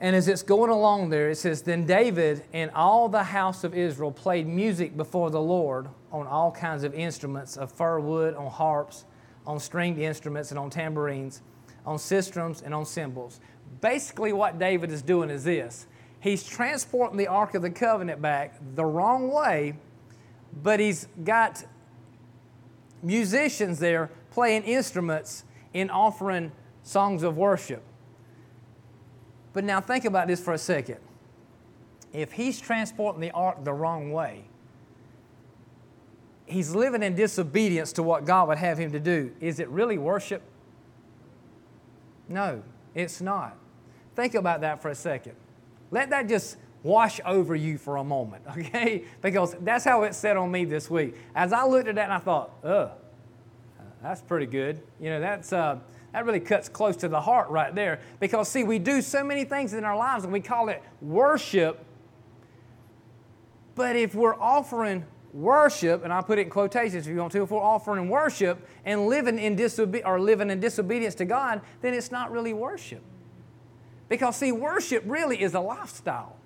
And 0.00 0.14
as 0.14 0.28
it's 0.28 0.42
going 0.42 0.70
along 0.70 1.10
there, 1.10 1.30
it 1.30 1.36
says, 1.36 1.62
Then 1.62 1.84
David 1.84 2.44
and 2.52 2.70
all 2.70 3.08
the 3.08 3.24
house 3.24 3.64
of 3.64 3.74
Israel 3.74 4.12
played 4.12 4.46
music 4.46 4.96
before 4.96 5.30
the 5.30 5.40
Lord 5.40 5.88
on 6.12 6.26
all 6.26 6.52
kinds 6.52 6.84
of 6.84 6.94
instruments 6.94 7.56
of 7.56 7.72
fir 7.72 7.98
wood, 7.98 8.34
on 8.34 8.50
harps, 8.50 9.04
on 9.46 9.58
stringed 9.58 9.98
instruments, 9.98 10.50
and 10.50 10.58
on 10.58 10.70
tambourines, 10.70 11.42
on 11.84 11.96
sistrums, 11.96 12.62
and 12.62 12.72
on 12.72 12.86
cymbals. 12.86 13.40
Basically, 13.80 14.32
what 14.32 14.58
David 14.58 14.92
is 14.92 15.02
doing 15.02 15.30
is 15.30 15.44
this 15.44 15.86
he's 16.20 16.44
transporting 16.44 17.16
the 17.16 17.26
Ark 17.26 17.54
of 17.54 17.62
the 17.62 17.70
Covenant 17.70 18.22
back 18.22 18.56
the 18.74 18.84
wrong 18.84 19.32
way, 19.32 19.74
but 20.62 20.78
he's 20.78 21.08
got 21.24 21.64
musicians 23.02 23.80
there 23.80 24.10
playing 24.30 24.62
instruments 24.62 25.44
in 25.72 25.90
offering 25.90 26.52
songs 26.82 27.24
of 27.24 27.36
worship. 27.36 27.82
But 29.58 29.64
now 29.64 29.80
think 29.80 30.04
about 30.04 30.28
this 30.28 30.38
for 30.38 30.52
a 30.52 30.58
second. 30.58 30.98
If 32.12 32.30
he's 32.30 32.60
transporting 32.60 33.20
the 33.20 33.32
ark 33.32 33.64
the 33.64 33.72
wrong 33.72 34.12
way, 34.12 34.44
he's 36.46 36.76
living 36.76 37.02
in 37.02 37.16
disobedience 37.16 37.92
to 37.94 38.04
what 38.04 38.24
God 38.24 38.46
would 38.46 38.58
have 38.58 38.78
him 38.78 38.92
to 38.92 39.00
do. 39.00 39.34
Is 39.40 39.58
it 39.58 39.68
really 39.70 39.98
worship? 39.98 40.42
No, 42.28 42.62
it's 42.94 43.20
not. 43.20 43.56
Think 44.14 44.36
about 44.36 44.60
that 44.60 44.80
for 44.80 44.90
a 44.90 44.94
second. 44.94 45.34
Let 45.90 46.10
that 46.10 46.28
just 46.28 46.56
wash 46.84 47.18
over 47.24 47.56
you 47.56 47.78
for 47.78 47.96
a 47.96 48.04
moment, 48.04 48.44
okay? 48.56 49.02
Because 49.22 49.56
that's 49.62 49.84
how 49.84 50.04
it 50.04 50.14
set 50.14 50.36
on 50.36 50.52
me 50.52 50.66
this 50.66 50.88
week. 50.88 51.16
As 51.34 51.52
I 51.52 51.64
looked 51.64 51.88
at 51.88 51.96
that 51.96 52.04
and 52.04 52.12
I 52.12 52.18
thought, 52.18 52.52
ugh, 52.62 52.92
that's 54.04 54.22
pretty 54.22 54.46
good. 54.46 54.80
You 55.00 55.10
know, 55.10 55.18
that's, 55.18 55.52
uh, 55.52 55.80
that 56.12 56.24
really 56.24 56.40
cuts 56.40 56.68
close 56.68 56.96
to 56.96 57.08
the 57.08 57.20
heart 57.20 57.50
right 57.50 57.74
there. 57.74 58.00
Because, 58.18 58.48
see, 58.48 58.64
we 58.64 58.78
do 58.78 59.02
so 59.02 59.22
many 59.22 59.44
things 59.44 59.74
in 59.74 59.84
our 59.84 59.96
lives 59.96 60.24
and 60.24 60.32
we 60.32 60.40
call 60.40 60.68
it 60.68 60.82
worship. 61.00 61.84
But 63.74 63.94
if 63.94 64.14
we're 64.14 64.34
offering 64.34 65.04
worship, 65.32 66.04
and 66.04 66.12
I 66.12 66.22
put 66.22 66.38
it 66.38 66.42
in 66.42 66.50
quotations 66.50 67.06
if 67.06 67.12
you 67.12 67.20
want 67.20 67.32
to, 67.32 67.42
if 67.42 67.50
we're 67.50 67.60
offering 67.60 68.08
worship 68.08 68.66
and 68.84 69.06
living 69.06 69.38
in, 69.38 69.54
disobe- 69.54 70.02
or 70.04 70.18
living 70.18 70.50
in 70.50 70.60
disobedience 70.60 71.14
to 71.16 71.24
God, 71.24 71.60
then 71.82 71.94
it's 71.94 72.10
not 72.10 72.32
really 72.32 72.54
worship. 72.54 73.02
Because, 74.08 74.36
see, 74.36 74.52
worship 74.52 75.04
really 75.06 75.40
is 75.40 75.54
a 75.54 75.60
lifestyle. 75.60 76.36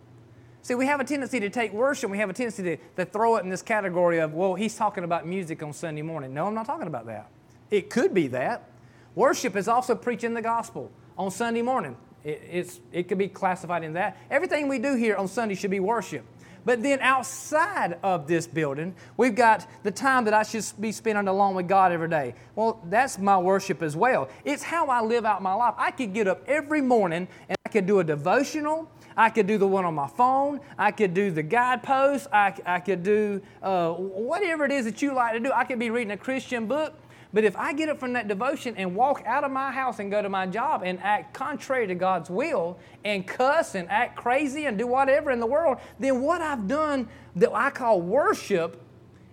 See, 0.63 0.75
we 0.75 0.87
have 0.87 1.01
a 1.01 1.05
tendency 1.05 1.41
to 1.41 1.51
take 1.51 1.73
worship, 1.73 2.11
we 2.11 2.19
have 2.19 2.31
a 2.31 2.33
tendency 2.33 2.63
to, 2.63 2.77
to 2.97 3.05
throw 3.05 3.37
it 3.37 3.45
in 3.45 3.51
this 3.51 3.63
category 3.63 4.19
of, 4.19 4.35
well, 4.35 4.55
he's 4.55 4.77
talking 4.77 5.05
about 5.05 5.27
music 5.27 5.63
on 5.63 5.73
Sunday 5.73 6.03
morning. 6.03 6.35
No, 6.35 6.47
I'm 6.47 6.55
not 6.55 6.67
talking 6.67 6.87
about 6.87 7.07
that. 7.07 7.31
It 7.71 7.91
could 7.91 8.13
be 8.13 8.27
that. 8.29 8.69
Worship 9.15 9.57
is 9.57 9.69
also 9.69 9.95
preaching 9.95 10.35
the 10.35 10.43
gospel 10.43 10.91
on 11.19 11.31
Sunday 11.31 11.63
morning. 11.63 11.97
It, 12.25 12.43
it's, 12.51 12.81
it 12.93 13.09
could 13.09 13.19
be 13.19 13.29
classified 13.29 13.85
in 13.85 13.93
that. 13.95 14.17
Everything 14.31 14.69
we 14.69 14.79
do 14.79 14.95
here 14.95 15.17
on 15.17 15.29
Sunday 15.29 15.55
should 15.55 15.71
be 15.71 15.81
worship. 15.81 16.25
But 16.65 16.83
then 16.83 17.01
outside 17.01 17.99
of 18.03 18.29
this 18.29 18.47
building, 18.47 18.95
we've 19.17 19.35
got 19.35 19.67
the 19.83 19.91
time 19.91 20.25
that 20.27 20.35
I 20.35 20.45
should 20.45 20.65
be 20.81 20.93
spending 20.93 21.27
alone 21.27 21.57
with 21.57 21.67
God 21.67 21.91
every 21.91 22.09
day. 22.09 22.35
Well, 22.55 22.81
that's 22.89 23.19
my 23.19 23.37
worship 23.37 23.83
as 23.83 23.97
well. 23.97 24.29
It's 24.45 24.63
how 24.63 24.87
I 24.87 25.03
live 25.03 25.25
out 25.25 25.43
my 25.43 25.55
life. 25.55 25.75
I 25.77 25.91
could 25.91 26.15
get 26.15 26.29
up 26.29 26.43
every 26.47 26.81
morning 26.81 27.27
and 27.49 27.59
I 27.67 27.69
could 27.69 27.87
do 27.87 27.99
a 27.99 28.05
devotional. 28.05 28.89
I 29.17 29.29
could 29.31 29.47
do 29.47 29.59
the 29.59 29.67
one 29.67 29.85
on 29.85 29.95
my 29.95 30.07
phone. 30.07 30.61
I 30.79 30.93
could 30.93 31.15
do 31.15 31.31
the 31.33 31.43
guidepost. 31.43 32.29
I, 32.33 32.55
I 32.65 32.79
could 32.79 33.03
do 33.03 33.43
uh, 33.61 33.93
whatever 33.93 34.65
it 34.65 34.73
is 34.73 34.85
that 34.85 35.03
you 35.03 35.15
like 35.15 35.35
to 35.35 35.41
do. 35.41 35.53
I 35.53 35.65
could 35.65 35.81
be 35.81 35.91
reading 35.91 36.13
a 36.13 36.17
Christian 36.17 36.67
book. 36.67 36.95
But 37.35 37.45
if 37.45 37.57
I 37.57 37.73
get 37.73 37.89
up 37.89 37.99
from 37.99 38.13
that 38.13 38.29
devotion 38.29 38.75
and 38.77 38.95
walk 38.95 39.23
out 39.25 39.43
of 39.43 39.51
my 39.51 39.73
house 39.73 39.99
and 39.99 40.11
go 40.11 40.21
to 40.21 40.29
my 40.29 40.47
job 40.47 40.83
and 40.85 41.01
act 41.01 41.33
contrary 41.33 41.87
to 41.87 41.95
God's 41.95 42.29
will 42.29 42.79
and 43.05 43.27
cuss 43.27 43.75
and 43.75 43.89
act 43.91 44.17
crazy 44.17 44.67
and 44.67 44.77
do 44.77 44.87
whatever 44.87 45.31
in 45.31 45.41
the 45.41 45.47
world, 45.47 45.79
then 45.99 46.21
what 46.21 46.43
I've 46.43 46.69
done 46.69 47.09
that 47.37 47.51
I 47.55 47.71
call 47.71 48.03
worship 48.03 48.83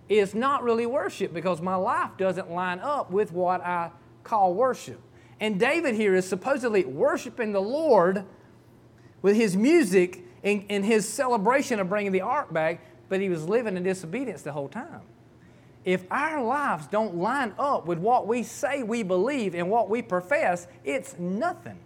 is 0.08 0.34
not 0.34 0.62
really 0.62 0.86
worship 0.86 1.34
because 1.34 1.60
my 1.60 1.74
life 1.74 2.10
doesn't 2.16 2.50
line 2.50 2.80
up 2.80 3.10
with 3.10 3.32
what 3.32 3.60
I 3.60 3.90
call 4.24 4.54
worship. 4.54 5.00
And 5.38 5.60
David 5.60 5.94
here 5.94 6.14
is 6.14 6.26
supposedly 6.26 6.84
worshiping 6.84 7.52
the 7.52 7.60
Lord 7.60 8.24
with 9.20 9.36
his 9.36 9.56
music 9.56 10.24
and, 10.42 10.64
and 10.70 10.84
his 10.84 11.06
celebration 11.06 11.78
of 11.78 11.90
bringing 11.90 12.12
the 12.12 12.22
ark 12.22 12.50
back, 12.50 12.80
but 13.10 13.20
he 13.20 13.28
was 13.28 13.44
living 13.44 13.76
in 13.76 13.82
disobedience 13.82 14.40
the 14.40 14.52
whole 14.52 14.68
time 14.68 15.02
if 15.84 16.04
our 16.10 16.42
lives 16.42 16.86
don't 16.86 17.16
line 17.16 17.54
up 17.58 17.86
with 17.86 17.98
what 17.98 18.26
we 18.26 18.42
say 18.42 18.82
we 18.82 19.02
believe 19.02 19.54
and 19.54 19.70
what 19.70 19.88
we 19.88 20.02
profess, 20.02 20.66
it's 20.84 21.18
nothing. 21.18 21.78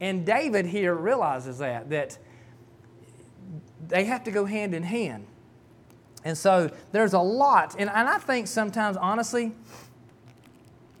And 0.00 0.26
David 0.26 0.66
here 0.66 0.94
realizes 0.94 1.58
that, 1.58 1.90
that 1.90 2.18
they 3.86 4.04
have 4.04 4.24
to 4.24 4.30
go 4.30 4.44
hand 4.44 4.74
in 4.74 4.82
hand. 4.82 5.26
And 6.24 6.36
so 6.36 6.70
there's 6.92 7.12
a 7.12 7.20
lot, 7.20 7.76
and, 7.78 7.88
and 7.88 8.08
I 8.08 8.18
think 8.18 8.48
sometimes, 8.48 8.96
honestly, 8.96 9.52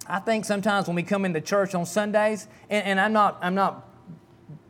I 0.06 0.20
think 0.20 0.44
sometimes 0.44 0.86
when 0.86 0.96
we 0.96 1.02
come 1.02 1.24
into 1.24 1.40
church 1.40 1.74
on 1.74 1.84
Sundays, 1.84 2.48
and, 2.70 2.86
and 2.86 3.00
I'm 3.00 3.12
not 3.12 3.38
I'm 3.42 3.54
not 3.54 3.88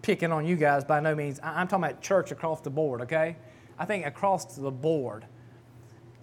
picking 0.03 0.33
on 0.33 0.47
you 0.47 0.57
guys 0.57 0.85
by 0.85 1.01
no 1.01 1.15
means. 1.15 1.39
I'm 1.43 1.69
talking 1.69 1.85
about 1.85 2.01
church 2.01 2.33
across 2.33 2.61
the 2.61 2.71
board, 2.71 3.03
okay? 3.03 3.37
I 3.79 3.85
think 3.85 4.07
across 4.07 4.57
the 4.57 4.71
board 4.71 5.27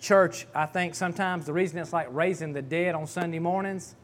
church, 0.06 0.46
I 0.54 0.68
think 0.68 0.94
sometimes 0.94 1.48
the 1.48 1.54
reason 1.54 1.80
it's 1.80 1.92
like 1.92 2.08
raising 2.12 2.54
the 2.54 2.62
dead 2.62 2.94
on 2.94 3.08
Sunday 3.08 3.40
mornings 3.40 3.96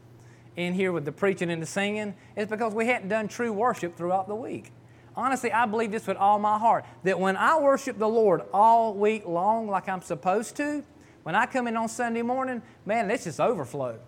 in 0.56 0.74
here 0.74 0.90
with 0.90 1.04
the 1.04 1.12
preaching 1.12 1.50
and 1.50 1.62
the 1.62 1.66
singing 1.66 2.14
is 2.36 2.48
because 2.48 2.74
we 2.74 2.86
hadn't 2.86 3.08
done 3.08 3.28
true 3.28 3.52
worship 3.52 3.96
throughout 3.96 4.26
the 4.26 4.34
week. 4.34 4.72
Honestly, 5.14 5.52
I 5.52 5.64
believe 5.66 5.92
this 5.92 6.06
with 6.06 6.16
all 6.16 6.38
my 6.38 6.58
heart 6.58 6.84
that 7.04 7.20
when 7.20 7.36
I 7.36 7.58
worship 7.60 7.98
the 7.98 8.08
Lord 8.08 8.42
all 8.52 8.94
week 8.94 9.26
long 9.26 9.68
like 9.68 9.88
I'm 9.88 10.02
supposed 10.02 10.56
to, 10.56 10.84
When 11.22 11.36
I 11.36 11.46
come 11.46 11.68
in 11.68 11.76
on 11.76 11.88
Sunday 11.88 12.22
morning, 12.22 12.62
man, 12.84 13.06
this 13.08 13.24
just 13.24 13.38
overflow. 13.38 13.98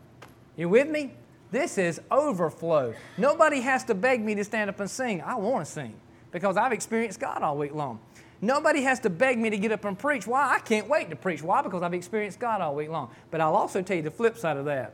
You 0.57 0.69
with 0.69 0.89
me? 0.89 1.13
This 1.51 1.79
is 1.79 2.01
overflow. 2.11 2.95
Nobody 3.17 3.61
has 3.61 3.85
to 3.85 3.95
beg 3.95 4.21
me 4.21 4.35
to 4.35 4.43
stand 4.43 4.69
up 4.69 4.81
and 4.81 4.91
sing. 4.91 5.23
I 5.23 5.37
want 5.37 5.65
to 5.65 5.71
sing 5.71 5.95
because 6.33 6.57
I've 6.57 6.73
experienced 6.73 7.21
God 7.21 7.43
all 7.43 7.57
week 7.57 7.73
long. 7.73 8.01
Nobody 8.45 8.83
has 8.83 9.01
to 9.01 9.11
beg 9.11 9.39
me 9.39 9.49
to 9.49 9.57
get 9.57 9.73
up 9.73 9.87
and 9.87 9.99
preach. 9.99 10.27
Why? 10.27 10.55
I 10.55 10.59
can't 10.59 10.87
wait 10.87 11.09
to 11.09 11.17
preach. 11.17 11.43
Why? 11.43 11.63
Because 11.63 11.83
I've 11.83 11.95
experienced 11.95 12.39
God 12.39 12.61
all 12.61 12.75
week 12.75 12.91
long. 12.91 13.11
But 13.31 13.41
I'll 13.41 13.57
also 13.57 13.81
tell 13.81 13.97
you 13.97 14.03
the 14.03 14.11
flip 14.11 14.37
side 14.37 14.59
of 14.59 14.67
that. 14.67 14.93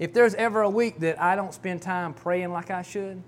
If 0.00 0.12
there's 0.12 0.34
ever 0.34 0.62
a 0.62 0.68
week 0.68 0.98
that 0.98 1.20
I 1.22 1.36
don't 1.36 1.54
spend 1.54 1.82
time 1.82 2.12
praying 2.12 2.50
like 2.50 2.70
I 2.70 2.82
should, 2.82 3.22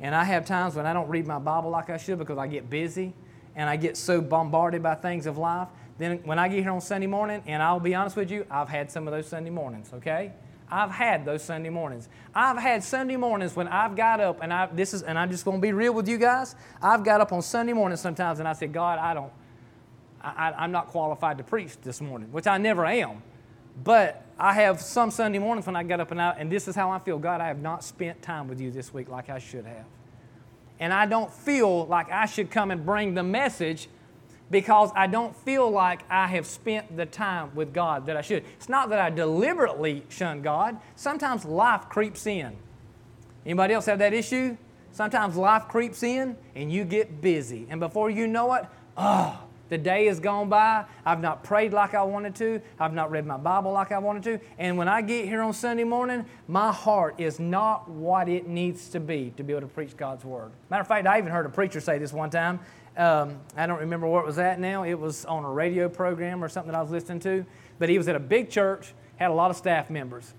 and 0.00 0.14
I 0.14 0.22
have 0.22 0.46
times 0.46 0.76
when 0.76 0.86
I 0.86 0.92
don't 0.92 1.08
read 1.08 1.26
my 1.26 1.40
Bible 1.40 1.70
like 1.70 1.90
I 1.90 1.96
should 1.96 2.18
because 2.18 2.38
I 2.38 2.46
get 2.46 2.70
busy 2.70 3.12
and 3.56 3.68
I 3.68 3.74
get 3.74 3.96
so 3.96 4.20
bombarded 4.20 4.84
by 4.84 4.94
things 4.94 5.26
of 5.26 5.36
life, 5.36 5.68
then 5.98 6.18
when 6.24 6.38
I 6.38 6.46
get 6.46 6.62
here 6.62 6.70
on 6.70 6.80
Sunday 6.80 7.08
morning, 7.08 7.42
and 7.46 7.62
I'll 7.62 7.80
be 7.80 7.94
honest 7.94 8.14
with 8.14 8.30
you, 8.30 8.46
I've 8.50 8.68
had 8.68 8.92
some 8.92 9.08
of 9.08 9.12
those 9.12 9.26
Sunday 9.26 9.50
mornings, 9.50 9.90
okay? 9.94 10.32
I've 10.70 10.90
had 10.90 11.24
those 11.24 11.42
Sunday 11.42 11.70
mornings. 11.70 12.08
I've 12.34 12.58
had 12.58 12.82
Sunday 12.82 13.16
mornings 13.16 13.54
when 13.54 13.68
I've 13.68 13.94
got 13.94 14.20
up 14.20 14.42
and 14.42 14.52
I 14.52 14.66
this 14.66 14.94
is 14.94 15.02
and 15.02 15.18
I'm 15.18 15.30
just 15.30 15.44
going 15.44 15.58
to 15.58 15.62
be 15.62 15.72
real 15.72 15.94
with 15.94 16.08
you 16.08 16.18
guys. 16.18 16.56
I've 16.82 17.04
got 17.04 17.20
up 17.20 17.32
on 17.32 17.42
Sunday 17.42 17.72
morning 17.72 17.96
sometimes 17.96 18.38
and 18.40 18.48
I 18.48 18.52
said, 18.52 18.72
God, 18.72 18.98
I 18.98 19.14
don't, 19.14 19.32
I, 20.20 20.52
I'm 20.56 20.72
not 20.72 20.88
qualified 20.88 21.38
to 21.38 21.44
preach 21.44 21.80
this 21.82 22.00
morning, 22.00 22.32
which 22.32 22.46
I 22.46 22.58
never 22.58 22.84
am. 22.84 23.22
But 23.84 24.24
I 24.38 24.54
have 24.54 24.80
some 24.80 25.10
Sunday 25.10 25.38
mornings 25.38 25.66
when 25.66 25.76
I 25.76 25.82
get 25.82 26.00
up 26.00 26.10
and 26.10 26.20
out, 26.20 26.36
and 26.38 26.50
this 26.50 26.66
is 26.66 26.74
how 26.74 26.90
I 26.90 26.98
feel. 26.98 27.18
God, 27.18 27.40
I 27.40 27.48
have 27.48 27.60
not 27.60 27.84
spent 27.84 28.22
time 28.22 28.48
with 28.48 28.60
you 28.60 28.70
this 28.70 28.92
week 28.92 29.08
like 29.08 29.28
I 29.28 29.38
should 29.38 29.66
have. 29.66 29.84
And 30.80 30.92
I 30.92 31.06
don't 31.06 31.32
feel 31.32 31.86
like 31.86 32.10
I 32.10 32.26
should 32.26 32.50
come 32.50 32.70
and 32.70 32.84
bring 32.84 33.14
the 33.14 33.22
message 33.22 33.88
because 34.50 34.90
I 34.94 35.06
don't 35.06 35.36
feel 35.36 35.70
like 35.70 36.02
I 36.10 36.28
have 36.28 36.46
spent 36.46 36.96
the 36.96 37.06
time 37.06 37.54
with 37.54 37.72
God 37.72 38.06
that 38.06 38.16
I 38.16 38.22
should. 38.22 38.44
It's 38.56 38.68
not 38.68 38.90
that 38.90 39.00
I 39.00 39.10
deliberately 39.10 40.04
shun 40.08 40.42
God. 40.42 40.78
Sometimes 40.94 41.44
life 41.44 41.88
creeps 41.88 42.26
in. 42.26 42.56
Anybody 43.44 43.74
else 43.74 43.86
have 43.86 43.98
that 43.98 44.12
issue? 44.12 44.56
Sometimes 44.92 45.36
life 45.36 45.68
creeps 45.68 46.02
in 46.02 46.36
and 46.54 46.72
you 46.72 46.84
get 46.84 47.20
busy. 47.20 47.66
And 47.68 47.80
before 47.80 48.08
you 48.08 48.26
know 48.26 48.54
it, 48.54 48.66
oh, 48.96 49.38
the 49.68 49.78
day 49.78 50.06
has 50.06 50.20
gone 50.20 50.48
by. 50.48 50.84
I've 51.04 51.20
not 51.20 51.42
prayed 51.42 51.72
like 51.72 51.94
I 51.94 52.02
wanted 52.02 52.34
to. 52.36 52.62
I've 52.78 52.92
not 52.92 53.10
read 53.10 53.26
my 53.26 53.36
Bible 53.36 53.72
like 53.72 53.92
I 53.92 53.98
wanted 53.98 54.22
to. 54.24 54.40
And 54.58 54.78
when 54.78 54.88
I 54.88 55.02
get 55.02 55.26
here 55.26 55.42
on 55.42 55.52
Sunday 55.52 55.84
morning, 55.84 56.24
my 56.48 56.72
heart 56.72 57.16
is 57.18 57.40
not 57.40 57.88
what 57.90 58.28
it 58.28 58.46
needs 58.46 58.88
to 58.90 59.00
be 59.00 59.32
to 59.36 59.42
be 59.42 59.52
able 59.52 59.62
to 59.62 59.66
preach 59.66 59.96
God's 59.96 60.24
Word. 60.24 60.52
Matter 60.70 60.82
of 60.82 60.88
fact, 60.88 61.06
I 61.06 61.18
even 61.18 61.32
heard 61.32 61.46
a 61.46 61.50
preacher 61.50 61.80
say 61.80 61.98
this 61.98 62.12
one 62.12 62.30
time. 62.30 62.60
Um, 62.96 63.40
I 63.56 63.66
don't 63.66 63.80
remember 63.80 64.06
where 64.06 64.22
it 64.22 64.26
was 64.26 64.38
at 64.38 64.58
now. 64.58 64.84
It 64.84 64.98
was 64.98 65.24
on 65.26 65.44
a 65.44 65.50
radio 65.50 65.88
program 65.88 66.42
or 66.42 66.48
something 66.48 66.72
that 66.72 66.78
I 66.78 66.82
was 66.82 66.90
listening 66.90 67.20
to. 67.20 67.44
But 67.78 67.88
he 67.88 67.98
was 67.98 68.08
at 68.08 68.16
a 68.16 68.20
big 68.20 68.50
church, 68.50 68.94
had 69.16 69.30
a 69.30 69.34
lot 69.34 69.50
of 69.50 69.56
staff 69.56 69.90
members. 69.90 70.32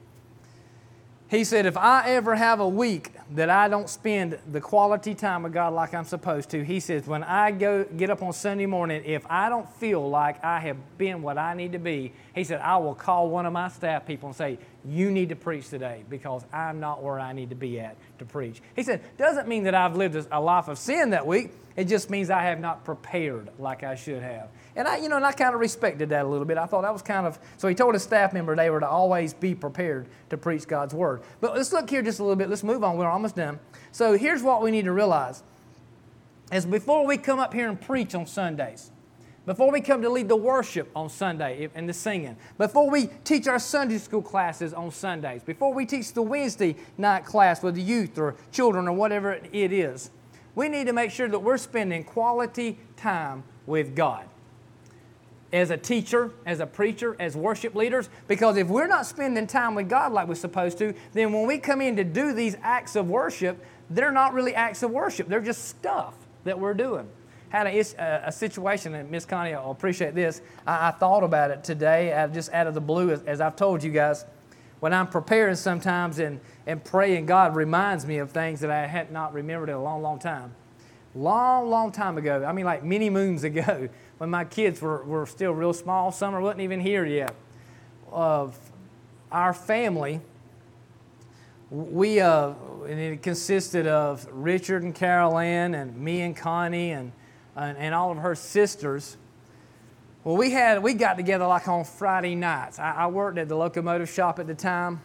He 1.29 1.43
said, 1.43 1.65
if 1.65 1.77
I 1.77 2.11
ever 2.11 2.35
have 2.35 2.59
a 2.59 2.67
week 2.67 3.11
that 3.31 3.49
I 3.49 3.67
don't 3.67 3.89
spend 3.89 4.39
the 4.51 4.61
quality 4.61 5.13
time 5.13 5.43
with 5.43 5.53
God 5.53 5.73
like 5.73 5.93
I'm 5.93 6.05
supposed 6.05 6.49
to, 6.51 6.63
he 6.63 6.79
says, 6.79 7.07
when 7.07 7.23
I 7.23 7.51
go 7.51 7.83
get 7.83 8.09
up 8.09 8.21
on 8.21 8.31
Sunday 8.31 8.65
morning, 8.65 9.03
if 9.05 9.25
I 9.29 9.49
don't 9.49 9.69
feel 9.75 10.09
like 10.09 10.43
I 10.43 10.59
have 10.61 10.77
been 10.97 11.21
what 11.21 11.37
I 11.37 11.53
need 11.53 11.73
to 11.73 11.79
be, 11.79 12.13
he 12.33 12.43
said, 12.43 12.61
I 12.61 12.77
will 12.77 12.95
call 12.95 13.29
one 13.29 13.45
of 13.45 13.51
my 13.51 13.67
staff 13.67 14.05
people 14.05 14.29
and 14.29 14.35
say, 14.35 14.59
you 14.85 15.11
need 15.11 15.29
to 15.29 15.35
preach 15.35 15.69
today 15.69 16.03
because 16.09 16.45
I'm 16.53 16.79
not 16.79 17.03
where 17.03 17.19
I 17.19 17.33
need 17.33 17.49
to 17.49 17.55
be 17.55 17.79
at 17.79 17.97
to 18.19 18.25
preach. 18.25 18.61
He 18.75 18.83
said, 18.83 19.01
doesn't 19.17 19.47
mean 19.47 19.63
that 19.63 19.75
I've 19.75 19.95
lived 19.95 20.27
a 20.31 20.39
life 20.39 20.69
of 20.69 20.77
sin 20.77 21.09
that 21.09 21.27
week. 21.27 21.51
It 21.75 21.85
just 21.85 22.09
means 22.09 22.29
I 22.29 22.43
have 22.43 22.59
not 22.59 22.85
prepared 22.85 23.49
like 23.59 23.83
I 23.83 23.95
should 23.95 24.23
have. 24.23 24.49
And 24.77 24.87
I, 24.87 24.97
you 24.97 25.09
know, 25.09 25.15
and 25.15 25.25
I 25.25 25.31
kind 25.31 25.55
of 25.55 25.59
respected 25.59 26.09
that 26.09 26.23
a 26.23 26.27
little 26.27 26.45
bit. 26.45 26.59
I 26.59 26.67
thought 26.67 26.83
that 26.83 26.93
was 26.93 27.01
kind 27.01 27.25
of, 27.25 27.39
so 27.57 27.67
he 27.67 27.73
told 27.73 27.95
his 27.95 28.03
staff 28.03 28.31
member 28.31 28.55
they 28.55 28.69
were 28.69 28.79
to 28.79 28.87
always 28.87 29.33
be 29.33 29.55
prepared 29.55 30.07
to 30.29 30.37
preach 30.37 30.67
God's 30.67 30.93
word. 30.93 31.23
But 31.41 31.55
let's 31.55 31.73
look 31.73 31.89
here 31.89 32.03
just 32.03 32.19
a 32.19 32.23
little 32.23 32.35
bit. 32.35 32.47
Let's 32.47 32.63
move 32.63 32.83
on. 32.83 32.95
We're 32.95 33.09
almost 33.09 33.35
done. 33.35 33.59
So 33.91 34.15
here's 34.15 34.43
what 34.43 34.61
we 34.61 34.69
need 34.69 34.85
to 34.85 34.91
realize 34.91 35.41
is 36.53 36.65
before 36.65 37.07
we 37.07 37.17
come 37.17 37.39
up 37.39 37.55
here 37.55 37.67
and 37.67 37.81
preach 37.81 38.13
on 38.13 38.27
Sundays, 38.27 38.91
before 39.47 39.71
we 39.71 39.81
come 39.81 40.03
to 40.03 40.09
lead 40.09 40.27
the 40.27 40.35
worship 40.35 40.91
on 40.95 41.09
Sunday 41.09 41.69
and 41.73 41.89
the 41.89 41.93
singing, 41.93 42.37
before 42.59 42.87
we 42.87 43.07
teach 43.23 43.47
our 43.47 43.59
Sunday 43.59 43.97
school 43.97 44.21
classes 44.21 44.75
on 44.75 44.91
Sundays, 44.91 45.41
before 45.41 45.73
we 45.73 45.87
teach 45.87 46.13
the 46.13 46.21
Wednesday 46.21 46.75
night 46.99 47.25
class 47.25 47.63
with 47.63 47.73
the 47.73 47.81
youth 47.81 48.19
or 48.19 48.35
children 48.51 48.87
or 48.87 48.93
whatever 48.93 49.39
it 49.51 49.73
is, 49.73 50.11
we 50.53 50.69
need 50.69 50.85
to 50.85 50.93
make 50.93 51.09
sure 51.09 51.27
that 51.27 51.39
we're 51.39 51.57
spending 51.57 52.03
quality 52.03 52.77
time 52.95 53.43
with 53.65 53.95
God. 53.95 54.27
As 55.53 55.69
a 55.69 55.77
teacher, 55.77 56.31
as 56.45 56.59
a 56.59 56.67
preacher, 56.67 57.15
as 57.19 57.35
worship 57.35 57.73
leaders, 57.73 58.09
because 58.27 58.57
if 58.57 58.67
we're 58.67 58.87
not 58.87 59.05
spending 59.05 59.47
time 59.47 59.75
with 59.75 59.87
God 59.87 60.11
like 60.11 60.27
we're 60.27 60.35
supposed 60.35 60.77
to, 60.79 60.93
then 61.13 61.31
when 61.31 61.47
we 61.47 61.57
come 61.57 61.81
in 61.81 61.95
to 61.95 62.03
do 62.03 62.33
these 62.33 62.57
acts 62.61 62.95
of 62.95 63.07
worship, 63.07 63.63
they're 63.89 64.11
not 64.11 64.33
really 64.33 64.53
acts 64.53 64.83
of 64.83 64.91
worship. 64.91 65.29
They're 65.29 65.39
just 65.39 65.69
stuff 65.69 66.15
that 66.43 66.59
we're 66.59 66.73
doing. 66.73 67.07
Had 67.49 67.67
a, 67.67 67.79
uh, 67.79 68.27
a 68.27 68.31
situation, 68.31 68.93
and 68.93 69.09
Miss 69.09 69.25
Connie 69.25 69.55
will 69.55 69.71
appreciate 69.71 70.13
this. 70.13 70.41
I, 70.65 70.89
I, 70.89 70.91
thought 70.91 71.23
about 71.23 71.49
it 71.51 71.63
today, 71.63 72.27
just 72.33 72.51
out 72.51 72.67
of 72.67 72.73
the 72.73 72.81
blue, 72.81 73.11
as, 73.11 73.23
as 73.23 73.39
I've 73.39 73.55
told 73.55 73.81
you 73.83 73.91
guys 73.91 74.25
when 74.79 74.93
I'm 74.93 75.07
preparing 75.07 75.55
sometimes 75.55 76.19
and, 76.19 76.39
and 76.65 76.83
praying, 76.83 77.25
God 77.25 77.55
reminds 77.55 78.05
me 78.05 78.19
of 78.19 78.31
things 78.31 78.59
that 78.59 78.69
I 78.69 78.85
had 78.85 79.11
not 79.11 79.33
remembered 79.33 79.69
in 79.69 79.75
a 79.75 79.81
long, 79.81 80.01
long 80.01 80.19
time. 80.19 80.53
Long, 81.15 81.69
long 81.69 81.91
time 81.91 82.17
ago, 82.17 82.45
I 82.45 82.51
mean, 82.51 82.65
like 82.65 82.83
many 82.83 83.09
moons 83.09 83.43
ago, 83.45 83.89
when 84.17 84.29
my 84.29 84.45
kids 84.45 84.81
were, 84.81 85.03
were 85.03 85.25
still 85.25 85.51
real 85.51 85.73
small, 85.73 86.11
summer 86.11 86.41
wasn't 86.41 86.61
even 86.61 86.79
here 86.79 87.05
yet, 87.05 87.33
of 88.11 88.57
our 89.31 89.53
family, 89.53 90.21
we, 91.69 92.19
uh, 92.19 92.53
and 92.87 92.99
it 92.99 93.21
consisted 93.21 93.87
of 93.87 94.27
Richard 94.31 94.83
and 94.83 94.95
Carol 94.95 95.37
Ann 95.37 95.75
and 95.75 95.97
me 95.97 96.21
and 96.21 96.35
Connie 96.35 96.91
and, 96.91 97.11
and, 97.55 97.77
and 97.77 97.93
all 97.93 98.11
of 98.11 98.17
her 98.17 98.35
sisters 98.35 99.17
well, 100.27 100.35
we 100.35 100.51
had 100.51 100.83
we 100.83 100.93
got 100.93 101.15
together 101.15 101.47
like 101.47 101.69
on 101.69 101.85
Friday 101.85 102.35
nights. 102.35 102.79
I, 102.79 102.91
I, 102.91 103.07
worked 103.07 103.37
at 103.37 103.47
the 103.47 103.55
locomotive 103.55 104.09
shop 104.09 104.39
at 104.39 104.47
the 104.47 104.53
time, 104.53 104.99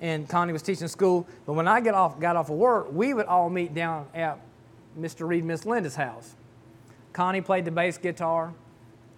and 0.00 0.28
Connie 0.28 0.52
was 0.52 0.62
teaching 0.62 0.86
school. 0.86 1.26
But 1.44 1.54
when 1.54 1.66
I 1.66 1.80
got 1.80 1.94
off 1.94 2.20
got 2.20 2.36
off 2.36 2.50
of 2.50 2.56
work, 2.56 2.92
we 2.92 3.14
would 3.14 3.26
all 3.26 3.50
meet 3.50 3.74
down 3.74 4.06
at 4.14 4.38
Mr. 4.96 5.26
Reed, 5.26 5.40
and 5.40 5.48
Miss 5.48 5.66
Linda's 5.66 5.96
house. 5.96 6.36
Connie 7.14 7.40
played 7.40 7.64
the 7.64 7.70
bass 7.70 7.96
guitar. 7.96 8.52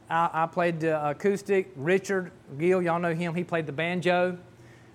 I, 0.09 0.31
I 0.33 0.47
played 0.47 0.81
the 0.81 1.11
acoustic. 1.11 1.73
Richard 1.75 2.31
Gill, 2.59 2.81
y'all 2.81 3.01
know 3.01 3.15
him. 3.15 3.35
He 3.35 3.43
played 3.43 3.67
the 3.67 3.73
banjo. 3.73 4.39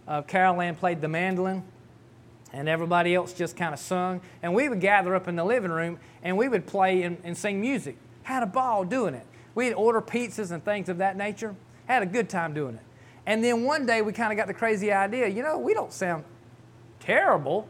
Uh, 0.08 0.22
Carol 0.22 0.62
Ann 0.62 0.76
played 0.76 1.02
the 1.02 1.08
mandolin 1.08 1.64
and 2.54 2.70
everybody 2.70 3.16
else 3.16 3.34
just 3.34 3.58
kind 3.58 3.74
of 3.74 3.80
sung. 3.80 4.22
And 4.44 4.54
we 4.54 4.70
would 4.70 4.82
gather 4.82 5.16
up 5.16 5.28
in 5.28 5.36
the 5.36 5.44
living 5.44 5.72
room 5.72 6.00
and 6.22 6.38
we 6.38 6.48
would 6.48 6.68
play 6.68 7.02
and, 7.04 7.18
and, 7.24 7.38
sing 7.38 7.60
music. 7.60 7.98
Had 8.24 8.44
a 8.44 8.48
ball 8.48 8.84
doing 8.86 9.16
it. 9.16 9.26
We'd 9.56 9.74
order 9.74 10.02
pizzas 10.02 10.52
and 10.52 10.64
things 10.64 10.88
of 10.88 11.00
that 11.00 11.18
nature. 11.18 11.56
Had 11.88 12.04
a 12.04 12.06
good 12.06 12.30
time 12.30 12.54
doing 12.54 12.76
it. 12.76 12.82
And 13.26 13.44
then 13.44 13.64
one 13.64 13.86
day 13.86 14.02
we 14.02 14.14
kind 14.14 14.32
of 14.32 14.38
got 14.38 14.48
the 14.48 14.54
crazy 14.54 14.92
idea, 14.92 15.28
you 15.28 15.44
know, 15.44 15.58
we 15.58 15.74
don't 15.74 15.94
sound 15.94 16.24
terrible. 17.00 17.68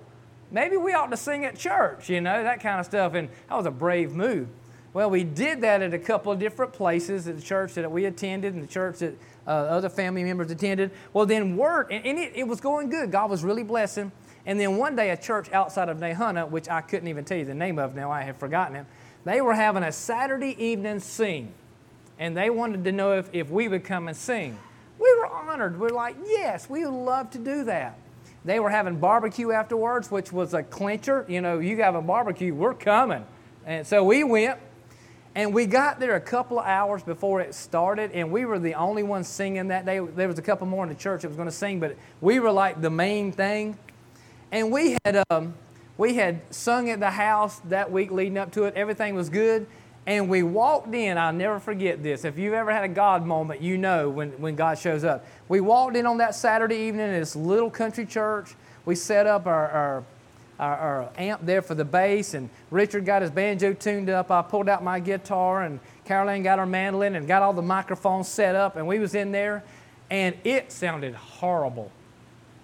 Maybe 0.52 0.78
we 0.78 0.94
ought 0.94 1.12
to 1.12 1.18
sing 1.18 1.46
at 1.46 1.58
church, 1.58 2.10
you 2.10 2.20
know, 2.20 2.44
that 2.44 2.60
kind 2.60 2.80
of 2.80 2.86
stuff. 2.86 3.14
And 3.14 3.30
that 3.48 3.56
was 3.56 3.66
a 3.66 3.72
brave 3.72 4.12
move. 4.14 4.48
Well, 4.94 5.10
we 5.10 5.24
did 5.24 5.62
that 5.62 5.82
at 5.82 5.94
a 5.94 6.00
couple 6.00 6.32
of 6.32 6.40
different 6.40 6.74
places 6.74 7.28
at 7.28 7.38
the 7.38 7.42
church 7.42 7.76
that 7.76 7.90
we 7.92 8.06
attended 8.06 8.54
and 8.54 8.64
the 8.64 8.68
church 8.68 9.00
that 9.00 9.16
uh, 9.48 9.52
other 9.52 9.90
family 9.90 10.24
members 10.24 10.52
attended. 10.52 10.92
Well, 11.14 11.26
then 11.26 11.56
word, 11.56 11.88
and, 11.92 12.06
and 12.06 12.20
it, 12.20 12.34
it, 12.36 12.48
was 12.48 12.60
going 12.60 12.90
good. 12.90 13.12
God 13.12 13.30
was 13.30 13.44
really 13.44 13.64
blessing. 13.64 14.12
And 14.46 14.60
then 14.60 14.78
one 14.78 14.96
day, 14.96 15.12
a 15.12 15.18
church 15.18 15.52
outside 15.54 15.88
of 15.88 15.98
Nahunta, 15.98 16.50
which 16.50 16.68
I 16.68 16.82
couldn't 16.82 17.08
even 17.08 17.24
tell 17.24 17.38
you 17.38 17.46
the 17.46 17.54
name 17.54 17.80
of 17.80 17.96
now, 17.96 18.12
I 18.12 18.24
have 18.24 18.38
forgotten 18.38 18.76
it, 18.76 18.86
they 19.24 19.40
were 19.40 19.54
having 19.54 19.84
a 19.84 19.92
Saturday 19.92 20.56
evening 20.62 21.00
sing 21.00 21.54
and 22.22 22.38
they 22.38 22.52
wanted 22.52 22.84
to 22.84 22.92
know 22.92 23.14
if, 23.14 23.30
if 23.34 23.50
we 23.50 23.68
would 23.68 23.84
come 23.84 24.08
and 24.08 24.16
sing. 24.16 24.58
We 25.00 25.12
were 25.18 25.26
honored. 25.26 25.80
We 25.80 25.88
are 25.88 25.90
like, 25.90 26.16
yes, 26.24 26.70
we 26.70 26.86
would 26.86 26.94
love 26.94 27.32
to 27.32 27.40
do 27.40 27.64
that. 27.64 27.98
They 28.46 28.60
were 28.60 28.70
having 28.70 28.98
barbecue 29.00 29.52
afterwards, 29.52 30.12
which 30.12 30.32
was 30.32 30.54
a 30.54 30.62
clincher. 30.62 31.26
You 31.28 31.42
know, 31.42 31.58
you 31.58 31.78
have 31.78 31.96
a 31.96 32.02
barbecue, 32.02 32.54
we're 32.54 32.76
coming. 32.76 33.26
And 33.66 33.88
so 33.88 34.04
we 34.04 34.24
went, 34.24 34.60
and 35.34 35.54
we 35.54 35.66
got 35.66 36.00
there 36.00 36.16
a 36.16 36.22
couple 36.22 36.60
of 36.60 36.66
hours 36.66 37.04
before 37.04 37.40
it 37.40 37.56
started, 37.56 38.12
and 38.12 38.32
we 38.32 38.44
were 38.44 38.60
the 38.60 38.74
only 38.74 39.04
ones 39.04 39.28
singing 39.28 39.70
that 39.70 39.86
day. 39.86 40.00
There 40.00 40.28
was 40.28 40.38
a 40.38 40.42
couple 40.42 40.68
more 40.68 40.84
in 40.84 40.90
the 40.90 40.96
church 40.96 41.22
that 41.22 41.30
was 41.30 41.38
going 41.38 41.48
to 41.48 41.56
sing, 41.56 41.80
but 41.80 41.96
we 42.20 42.40
were 42.40 42.52
like 42.52 42.82
the 42.82 42.90
main 42.90 43.32
thing. 43.32 43.78
And 44.52 44.72
we 44.72 44.98
had, 45.06 45.24
um, 45.30 45.54
we 45.98 46.16
had 46.16 46.42
sung 46.54 46.90
at 46.90 47.00
the 47.00 47.12
house 47.12 47.60
that 47.70 47.92
week 47.92 48.12
leading 48.12 48.38
up 48.38 48.52
to 48.54 48.64
it. 48.64 48.76
Everything 48.76 49.16
was 49.16 49.30
good. 49.30 49.68
And 50.06 50.28
we 50.30 50.42
walked 50.44 50.94
in, 50.94 51.18
I'll 51.18 51.32
never 51.32 51.60
forget 51.60 52.02
this. 52.02 52.26
If 52.26 52.38
you've 52.38 52.56
ever 52.56 52.72
had 52.72 52.84
a 52.84 52.90
God 52.90 53.26
moment, 53.26 53.62
you 53.62 53.78
know 53.78 54.10
when, 54.10 54.32
when 54.42 54.56
God 54.56 54.80
shows 54.80 55.04
up. 55.04 55.26
We 55.48 55.62
walked 55.62 55.96
in 55.96 56.06
on 56.06 56.18
that 56.18 56.34
Saturday 56.34 56.76
evening 56.76 57.06
in 57.06 57.14
this 57.14 57.36
little 57.36 57.70
country 57.70 58.06
church. 58.06 58.56
We 58.84 58.96
set 58.96 59.28
up 59.28 59.46
our, 59.46 59.70
our 59.70 60.04
our, 60.62 60.78
our, 60.78 61.10
amp 61.18 61.44
there 61.44 61.62
for 61.62 61.74
the 61.76 61.84
bass, 61.84 62.36
and 62.36 62.50
Richard 62.70 63.06
got 63.06 63.24
his 63.24 63.32
banjo 63.32 63.74
tuned 63.74 64.10
up. 64.10 64.30
I 64.30 64.44
pulled 64.44 64.70
out 64.70 64.84
my 64.84 65.00
guitar, 65.00 65.64
and 65.64 65.80
Caroline 66.06 66.44
got 66.44 66.60
her 66.60 66.68
mandolin 66.68 67.16
and 67.16 67.28
got 67.28 67.42
all 67.42 67.52
the 67.52 67.62
microphones 67.64 68.28
set 68.28 68.56
up, 68.56 68.76
and 68.76 68.88
we 68.88 69.00
was 69.00 69.16
in 69.16 69.32
there, 69.32 69.64
and 70.12 70.36
it 70.44 70.72
sounded 70.72 71.16
horrible. 71.16 71.92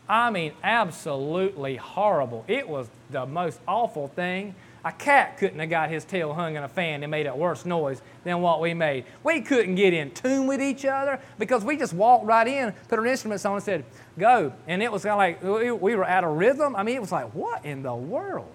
I 0.08 0.30
mean, 0.30 0.54
absolutely 0.64 1.76
horrible. 1.76 2.46
It 2.48 2.70
was 2.70 2.88
the 3.10 3.26
most 3.26 3.60
awful 3.68 4.08
thing. 4.08 4.56
A 4.88 4.92
cat 4.94 5.38
couldn't 5.38 5.60
have 5.60 5.70
got 5.70 5.90
his 5.90 6.06
tail 6.06 6.34
hung 6.34 6.56
in 6.56 6.64
a 6.64 6.70
fan 6.70 7.04
and 7.04 7.12
made 7.12 7.28
a 7.28 7.36
worse 7.36 7.66
noise 7.66 8.02
than 8.24 8.40
what 8.40 8.62
we 8.62 8.74
made. 8.74 9.04
We 9.22 9.42
couldn't 9.42 9.76
get 9.76 9.94
in 9.94 10.12
tune 10.12 10.48
with 10.48 10.62
each 10.62 10.86
other 10.86 11.20
because 11.38 11.66
we 11.66 11.76
just 11.76 11.92
walked 11.92 12.26
right 12.26 12.48
in, 12.48 12.72
put 12.88 12.98
our 12.98 13.06
instruments 13.06 13.44
on, 13.44 13.56
and 13.56 13.64
said, 13.64 13.84
go. 14.18 14.54
And 14.66 14.82
it 14.82 14.90
was 14.90 15.04
kind 15.04 15.36
of 15.36 15.44
like 15.44 15.82
we 15.82 15.94
were 15.94 16.06
out 16.06 16.24
of 16.24 16.38
rhythm. 16.38 16.74
I 16.74 16.84
mean, 16.84 16.96
it 16.96 17.02
was 17.02 17.12
like, 17.12 17.36
what 17.36 17.66
in 17.66 17.84
the 17.84 17.94
world? 17.94 18.50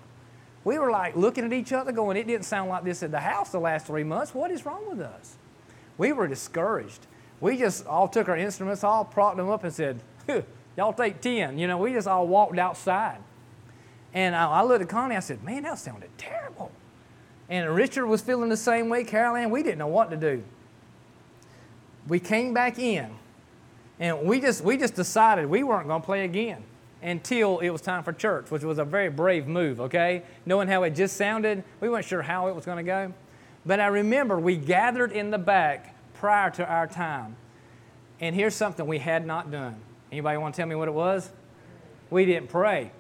We 0.64 0.78
were 0.78 0.90
like 0.90 1.16
looking 1.16 1.44
at 1.44 1.52
each 1.52 1.70
other, 1.70 1.92
going, 1.92 2.16
it 2.16 2.26
didn't 2.26 2.46
sound 2.46 2.70
like 2.70 2.82
this 2.82 3.02
at 3.02 3.10
the 3.10 3.20
house 3.20 3.50
the 3.50 3.60
last 3.60 3.86
three 3.86 4.04
months. 4.04 4.34
What 4.34 4.50
is 4.50 4.64
wrong 4.64 4.88
with 4.88 5.00
us? 5.00 5.36
We 5.98 6.12
were 6.12 6.26
discouraged. 6.26 7.06
We 7.42 7.58
just 7.58 7.86
all 7.86 8.08
took 8.08 8.30
our 8.30 8.38
instruments, 8.38 8.82
all 8.82 9.04
propped 9.04 9.36
them 9.36 9.50
up, 9.50 9.64
and 9.64 9.74
said, 9.74 10.00
y'all 10.78 10.94
take 10.94 11.20
10. 11.20 11.58
You 11.58 11.66
know, 11.66 11.76
we 11.76 11.92
just 11.92 12.08
all 12.08 12.26
walked 12.26 12.58
outside. 12.58 13.18
And 14.14 14.34
I, 14.34 14.46
I 14.48 14.62
looked 14.62 14.82
at 14.82 14.88
Connie, 14.88 15.16
I 15.16 15.20
said, 15.20 15.42
man, 15.42 15.62
that 15.62 15.78
sounded 15.78 16.10
terrible. 16.18 16.70
And 17.48 17.74
Richard 17.74 18.06
was 18.06 18.20
feeling 18.22 18.48
the 18.48 18.56
same 18.56 18.88
way, 18.88 19.04
Caroline, 19.04 19.50
we 19.50 19.62
didn't 19.62 19.78
know 19.78 19.86
what 19.86 20.10
to 20.10 20.16
do. 20.16 20.42
We 22.08 22.18
came 22.18 22.52
back 22.54 22.78
in, 22.78 23.10
and 24.00 24.22
we 24.22 24.40
just, 24.40 24.64
we 24.64 24.76
just 24.76 24.94
decided 24.94 25.46
we 25.46 25.62
weren't 25.62 25.86
going 25.86 26.00
to 26.00 26.06
play 26.06 26.24
again 26.24 26.64
until 27.02 27.58
it 27.58 27.70
was 27.70 27.80
time 27.80 28.02
for 28.02 28.12
church, 28.12 28.50
which 28.50 28.62
was 28.62 28.78
a 28.78 28.84
very 28.84 29.08
brave 29.08 29.46
move, 29.46 29.80
okay? 29.80 30.22
Knowing 30.46 30.68
how 30.68 30.82
it 30.84 30.90
just 30.90 31.16
sounded, 31.16 31.64
we 31.80 31.88
weren't 31.88 32.04
sure 32.04 32.22
how 32.22 32.48
it 32.48 32.54
was 32.54 32.64
going 32.64 32.78
to 32.78 32.82
go. 32.82 33.12
But 33.66 33.80
I 33.80 33.86
remember 33.86 34.38
we 34.38 34.56
gathered 34.56 35.12
in 35.12 35.30
the 35.30 35.38
back 35.38 35.96
prior 36.14 36.50
to 36.50 36.66
our 36.66 36.86
time. 36.86 37.36
And 38.20 38.34
here's 38.34 38.54
something 38.54 38.86
we 38.86 38.98
had 38.98 39.26
not 39.26 39.50
done. 39.50 39.76
Anybody 40.10 40.38
want 40.38 40.54
to 40.54 40.60
tell 40.60 40.68
me 40.68 40.74
what 40.74 40.88
it 40.88 40.94
was? 40.94 41.30
We 42.10 42.24
didn't 42.24 42.48
pray. 42.48 42.92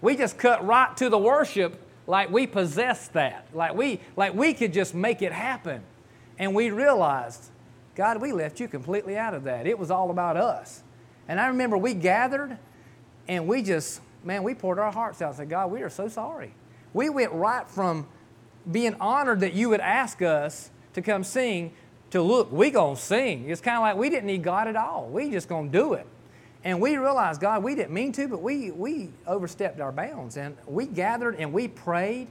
We 0.00 0.16
just 0.16 0.38
cut 0.38 0.64
right 0.66 0.96
to 0.98 1.08
the 1.08 1.18
worship 1.18 1.80
like 2.06 2.30
we 2.30 2.46
possessed 2.46 3.12
that. 3.14 3.46
Like 3.52 3.74
we, 3.74 4.00
like 4.16 4.34
we 4.34 4.54
could 4.54 4.72
just 4.72 4.94
make 4.94 5.22
it 5.22 5.32
happen. 5.32 5.82
And 6.38 6.54
we 6.54 6.70
realized, 6.70 7.44
God, 7.94 8.20
we 8.20 8.32
left 8.32 8.60
you 8.60 8.68
completely 8.68 9.16
out 9.16 9.34
of 9.34 9.44
that. 9.44 9.66
It 9.66 9.78
was 9.78 9.90
all 9.90 10.10
about 10.10 10.36
us. 10.36 10.82
And 11.26 11.40
I 11.40 11.48
remember 11.48 11.76
we 11.76 11.94
gathered 11.94 12.56
and 13.26 13.46
we 13.46 13.62
just, 13.62 14.00
man, 14.24 14.42
we 14.42 14.54
poured 14.54 14.78
our 14.78 14.92
hearts 14.92 15.20
out 15.20 15.28
and 15.28 15.36
said, 15.36 15.50
God, 15.50 15.70
we 15.70 15.82
are 15.82 15.90
so 15.90 16.08
sorry. 16.08 16.54
We 16.94 17.10
went 17.10 17.32
right 17.32 17.68
from 17.68 18.06
being 18.70 18.94
honored 19.00 19.40
that 19.40 19.52
you 19.52 19.68
would 19.68 19.80
ask 19.80 20.22
us 20.22 20.70
to 20.94 21.02
come 21.02 21.24
sing 21.24 21.72
to 22.10 22.22
look, 22.22 22.50
we 22.50 22.70
gonna 22.70 22.96
sing. 22.96 23.50
It's 23.50 23.60
kind 23.60 23.76
of 23.76 23.82
like 23.82 23.96
we 23.96 24.08
didn't 24.08 24.26
need 24.26 24.42
God 24.42 24.66
at 24.66 24.76
all. 24.76 25.08
We 25.08 25.30
just 25.30 25.48
gonna 25.48 25.68
do 25.68 25.92
it. 25.94 26.06
And 26.64 26.80
we 26.80 26.96
realized, 26.96 27.40
God, 27.40 27.62
we 27.62 27.74
didn't 27.74 27.92
mean 27.92 28.12
to, 28.12 28.26
but 28.28 28.42
we, 28.42 28.70
we 28.70 29.10
overstepped 29.26 29.80
our 29.80 29.92
bounds. 29.92 30.36
And 30.36 30.56
we 30.66 30.86
gathered 30.86 31.36
and 31.36 31.52
we 31.52 31.68
prayed 31.68 32.28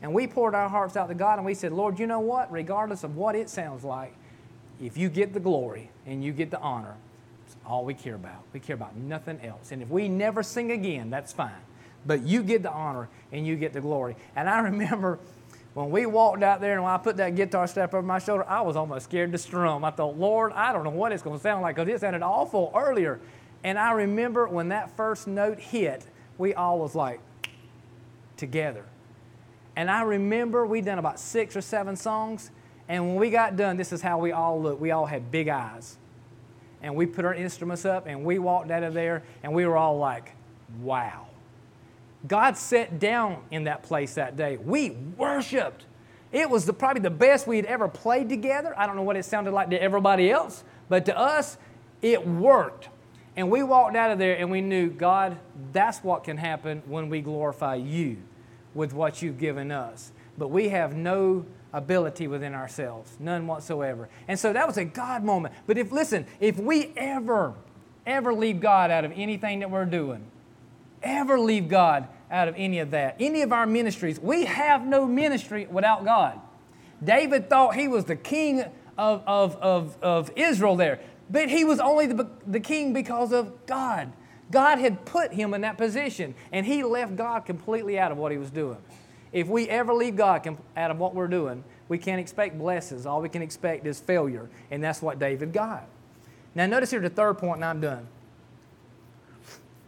and 0.00 0.12
we 0.14 0.26
poured 0.26 0.54
our 0.54 0.68
hearts 0.68 0.96
out 0.96 1.08
to 1.08 1.14
God 1.14 1.38
and 1.38 1.46
we 1.46 1.54
said, 1.54 1.72
Lord, 1.72 1.98
you 1.98 2.06
know 2.06 2.20
what? 2.20 2.52
Regardless 2.52 3.04
of 3.04 3.16
what 3.16 3.34
it 3.34 3.48
sounds 3.48 3.84
like, 3.84 4.14
if 4.80 4.96
you 4.96 5.08
get 5.08 5.32
the 5.32 5.40
glory 5.40 5.90
and 6.06 6.22
you 6.22 6.32
get 6.32 6.50
the 6.50 6.60
honor, 6.60 6.94
it's 7.46 7.56
all 7.66 7.84
we 7.84 7.94
care 7.94 8.14
about. 8.14 8.42
We 8.52 8.60
care 8.60 8.74
about 8.74 8.96
nothing 8.96 9.40
else. 9.42 9.72
And 9.72 9.82
if 9.82 9.88
we 9.88 10.08
never 10.08 10.42
sing 10.42 10.70
again, 10.72 11.10
that's 11.10 11.32
fine. 11.32 11.52
But 12.06 12.22
you 12.22 12.42
get 12.42 12.62
the 12.62 12.70
honor 12.70 13.08
and 13.32 13.46
you 13.46 13.56
get 13.56 13.72
the 13.72 13.80
glory. 13.80 14.16
And 14.36 14.48
I 14.48 14.58
remember 14.60 15.18
when 15.74 15.90
we 15.90 16.06
walked 16.06 16.42
out 16.42 16.60
there 16.60 16.74
and 16.74 16.84
when 16.84 16.92
I 16.92 16.98
put 16.98 17.16
that 17.16 17.34
guitar 17.34 17.66
strap 17.66 17.94
over 17.94 18.06
my 18.06 18.20
shoulder, 18.20 18.44
I 18.48 18.60
was 18.60 18.76
almost 18.76 19.06
scared 19.06 19.32
to 19.32 19.38
strum. 19.38 19.84
I 19.84 19.90
thought, 19.90 20.16
Lord, 20.16 20.52
I 20.52 20.72
don't 20.72 20.84
know 20.84 20.90
what 20.90 21.10
it's 21.10 21.22
going 21.22 21.38
to 21.38 21.42
sound 21.42 21.62
like 21.62 21.76
because 21.76 21.92
it 21.92 22.00
sounded 22.00 22.22
awful 22.22 22.70
earlier. 22.74 23.20
And 23.64 23.78
I 23.78 23.92
remember 23.92 24.46
when 24.46 24.68
that 24.68 24.96
first 24.96 25.26
note 25.26 25.58
hit, 25.58 26.06
we 26.38 26.54
all 26.54 26.78
was 26.78 26.94
like 26.94 27.20
together. 28.36 28.84
And 29.74 29.90
I 29.90 30.02
remember 30.02 30.66
we 30.66 30.82
done 30.82 30.98
about 30.98 31.18
six 31.18 31.56
or 31.56 31.60
seven 31.60 31.96
songs, 31.96 32.50
and 32.88 33.08
when 33.08 33.16
we 33.16 33.30
got 33.30 33.56
done, 33.56 33.76
this 33.76 33.92
is 33.92 34.02
how 34.02 34.18
we 34.18 34.32
all 34.32 34.60
looked. 34.60 34.80
We 34.80 34.90
all 34.90 35.06
had 35.06 35.30
big 35.30 35.48
eyes. 35.48 35.96
And 36.82 36.94
we 36.94 37.06
put 37.06 37.24
our 37.24 37.34
instruments 37.34 37.86
up 37.86 38.06
and 38.06 38.24
we 38.24 38.38
walked 38.38 38.70
out 38.70 38.82
of 38.82 38.92
there 38.92 39.22
and 39.42 39.54
we 39.54 39.64
were 39.64 39.76
all 39.76 39.96
like, 39.96 40.32
wow. 40.82 41.28
God 42.26 42.58
sat 42.58 42.98
down 42.98 43.42
in 43.50 43.64
that 43.64 43.82
place 43.82 44.14
that 44.14 44.36
day. 44.36 44.58
We 44.58 44.90
worshiped. 44.90 45.86
It 46.30 46.50
was 46.50 46.66
the, 46.66 46.74
probably 46.74 47.00
the 47.00 47.10
best 47.10 47.46
we 47.46 47.56
had 47.56 47.64
ever 47.64 47.88
played 47.88 48.28
together. 48.28 48.78
I 48.78 48.86
don't 48.86 48.96
know 48.96 49.02
what 49.02 49.16
it 49.16 49.24
sounded 49.24 49.52
like 49.52 49.70
to 49.70 49.82
everybody 49.82 50.30
else, 50.30 50.62
but 50.90 51.06
to 51.06 51.16
us, 51.16 51.56
it 52.02 52.26
worked. 52.26 52.88
And 53.36 53.50
we 53.50 53.62
walked 53.62 53.96
out 53.96 54.10
of 54.10 54.18
there 54.18 54.36
and 54.36 54.50
we 54.50 54.60
knew, 54.60 54.90
God, 54.90 55.38
that's 55.72 55.98
what 56.04 56.24
can 56.24 56.36
happen 56.36 56.82
when 56.86 57.08
we 57.08 57.20
glorify 57.20 57.74
you 57.74 58.18
with 58.74 58.92
what 58.92 59.22
you've 59.22 59.38
given 59.38 59.72
us. 59.72 60.12
But 60.38 60.48
we 60.48 60.68
have 60.68 60.94
no 60.94 61.44
ability 61.72 62.28
within 62.28 62.54
ourselves, 62.54 63.16
none 63.18 63.46
whatsoever. 63.46 64.08
And 64.28 64.38
so 64.38 64.52
that 64.52 64.66
was 64.66 64.76
a 64.76 64.84
God 64.84 65.24
moment. 65.24 65.54
But 65.66 65.78
if, 65.78 65.90
listen, 65.90 66.26
if 66.38 66.58
we 66.58 66.92
ever, 66.96 67.54
ever 68.06 68.32
leave 68.32 68.60
God 68.60 68.90
out 68.90 69.04
of 69.04 69.12
anything 69.14 69.60
that 69.60 69.70
we're 69.70 69.84
doing, 69.84 70.24
ever 71.02 71.38
leave 71.38 71.68
God 71.68 72.06
out 72.30 72.46
of 72.46 72.54
any 72.56 72.78
of 72.78 72.92
that, 72.92 73.16
any 73.18 73.42
of 73.42 73.52
our 73.52 73.66
ministries, 73.66 74.20
we 74.20 74.44
have 74.44 74.86
no 74.86 75.06
ministry 75.06 75.66
without 75.66 76.04
God. 76.04 76.40
David 77.02 77.50
thought 77.50 77.74
he 77.74 77.88
was 77.88 78.04
the 78.04 78.16
king 78.16 78.64
of, 78.96 79.22
of, 79.26 79.56
of, 79.56 79.96
of 80.00 80.30
Israel 80.36 80.76
there. 80.76 81.00
But 81.34 81.48
he 81.48 81.64
was 81.64 81.80
only 81.80 82.06
the, 82.06 82.28
the 82.46 82.60
king 82.60 82.92
because 82.92 83.32
of 83.32 83.66
God. 83.66 84.12
God 84.52 84.78
had 84.78 85.04
put 85.04 85.32
him 85.32 85.52
in 85.52 85.62
that 85.62 85.76
position, 85.76 86.36
and 86.52 86.64
he 86.64 86.84
left 86.84 87.16
God 87.16 87.40
completely 87.40 87.98
out 87.98 88.12
of 88.12 88.18
what 88.18 88.30
he 88.30 88.38
was 88.38 88.52
doing. 88.52 88.76
If 89.32 89.48
we 89.48 89.68
ever 89.68 89.92
leave 89.92 90.14
God 90.14 90.46
out 90.76 90.92
of 90.92 91.00
what 91.00 91.12
we're 91.12 91.26
doing, 91.26 91.64
we 91.88 91.98
can't 91.98 92.20
expect 92.20 92.56
blessings. 92.56 93.04
All 93.04 93.20
we 93.20 93.28
can 93.28 93.42
expect 93.42 93.84
is 93.84 93.98
failure, 93.98 94.48
and 94.70 94.80
that's 94.80 95.02
what 95.02 95.18
David 95.18 95.52
got. 95.52 95.88
Now, 96.54 96.66
notice 96.66 96.92
here 96.92 97.00
the 97.00 97.10
third 97.10 97.38
point, 97.38 97.56
and 97.56 97.64
I'm 97.64 97.80
done. 97.80 98.06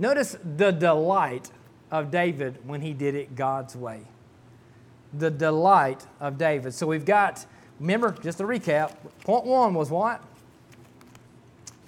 Notice 0.00 0.36
the 0.56 0.72
delight 0.72 1.52
of 1.92 2.10
David 2.10 2.58
when 2.66 2.80
he 2.80 2.92
did 2.92 3.14
it 3.14 3.36
God's 3.36 3.76
way. 3.76 4.00
The 5.16 5.30
delight 5.30 6.08
of 6.18 6.38
David. 6.38 6.74
So 6.74 6.88
we've 6.88 7.04
got, 7.04 7.46
remember, 7.78 8.10
just 8.20 8.38
to 8.38 8.44
recap, 8.44 8.96
point 9.20 9.44
one 9.44 9.74
was 9.74 9.90
what? 9.90 10.24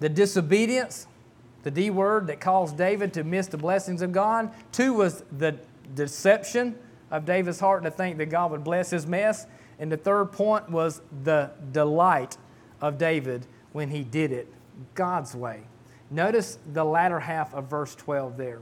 The 0.01 0.09
disobedience, 0.09 1.07
the 1.63 1.71
D 1.71 1.91
word 1.91 2.27
that 2.29 2.41
caused 2.41 2.77
David 2.77 3.13
to 3.15 3.25
miss 3.25 3.47
the 3.47 3.59
blessings 3.59 4.03
of 4.03 4.13
God. 4.13 4.51
Two 4.73 4.95
was 4.95 5.25
the 5.37 5.57
deception 5.95 6.79
of 7.11 7.25
David's 7.25 7.61
heart 7.61 7.83
to 7.85 7.91
think 7.91 8.19
that 8.19 8.27
God 8.27 8.51
would 8.51 8.65
bless 8.65 8.91
his 8.91 9.07
mess. 9.07 9.47
And 9.79 9.91
the 9.91 9.97
third 9.97 10.33
point 10.33 10.71
was 10.71 11.01
the 11.25 11.51
delight 11.73 12.37
of 12.81 12.99
David 12.99 13.47
when 13.73 13.91
he 13.91 14.05
did 14.05 14.33
it 14.33 14.53
God's 14.95 15.35
way. 15.35 15.63
Notice 16.11 16.59
the 16.73 16.85
latter 16.85 17.21
half 17.21 17.53
of 17.55 17.69
verse 17.69 17.95
12 17.95 18.37
there. 18.37 18.61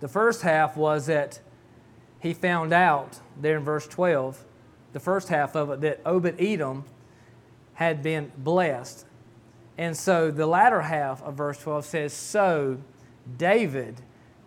The 0.00 0.08
first 0.08 0.42
half 0.42 0.76
was 0.76 1.06
that 1.06 1.40
he 2.20 2.34
found 2.34 2.72
out 2.72 3.20
there 3.40 3.56
in 3.56 3.64
verse 3.64 3.86
12, 3.86 4.44
the 4.92 5.00
first 5.00 5.28
half 5.28 5.56
of 5.56 5.70
it, 5.70 5.80
that 5.80 6.00
Obed 6.04 6.40
Edom 6.40 6.84
had 7.74 8.02
been 8.02 8.30
blessed. 8.38 9.05
And 9.78 9.96
so 9.96 10.30
the 10.30 10.46
latter 10.46 10.82
half 10.82 11.22
of 11.22 11.34
verse 11.34 11.58
12 11.58 11.84
says, 11.84 12.12
So 12.12 12.78
David 13.36 14.00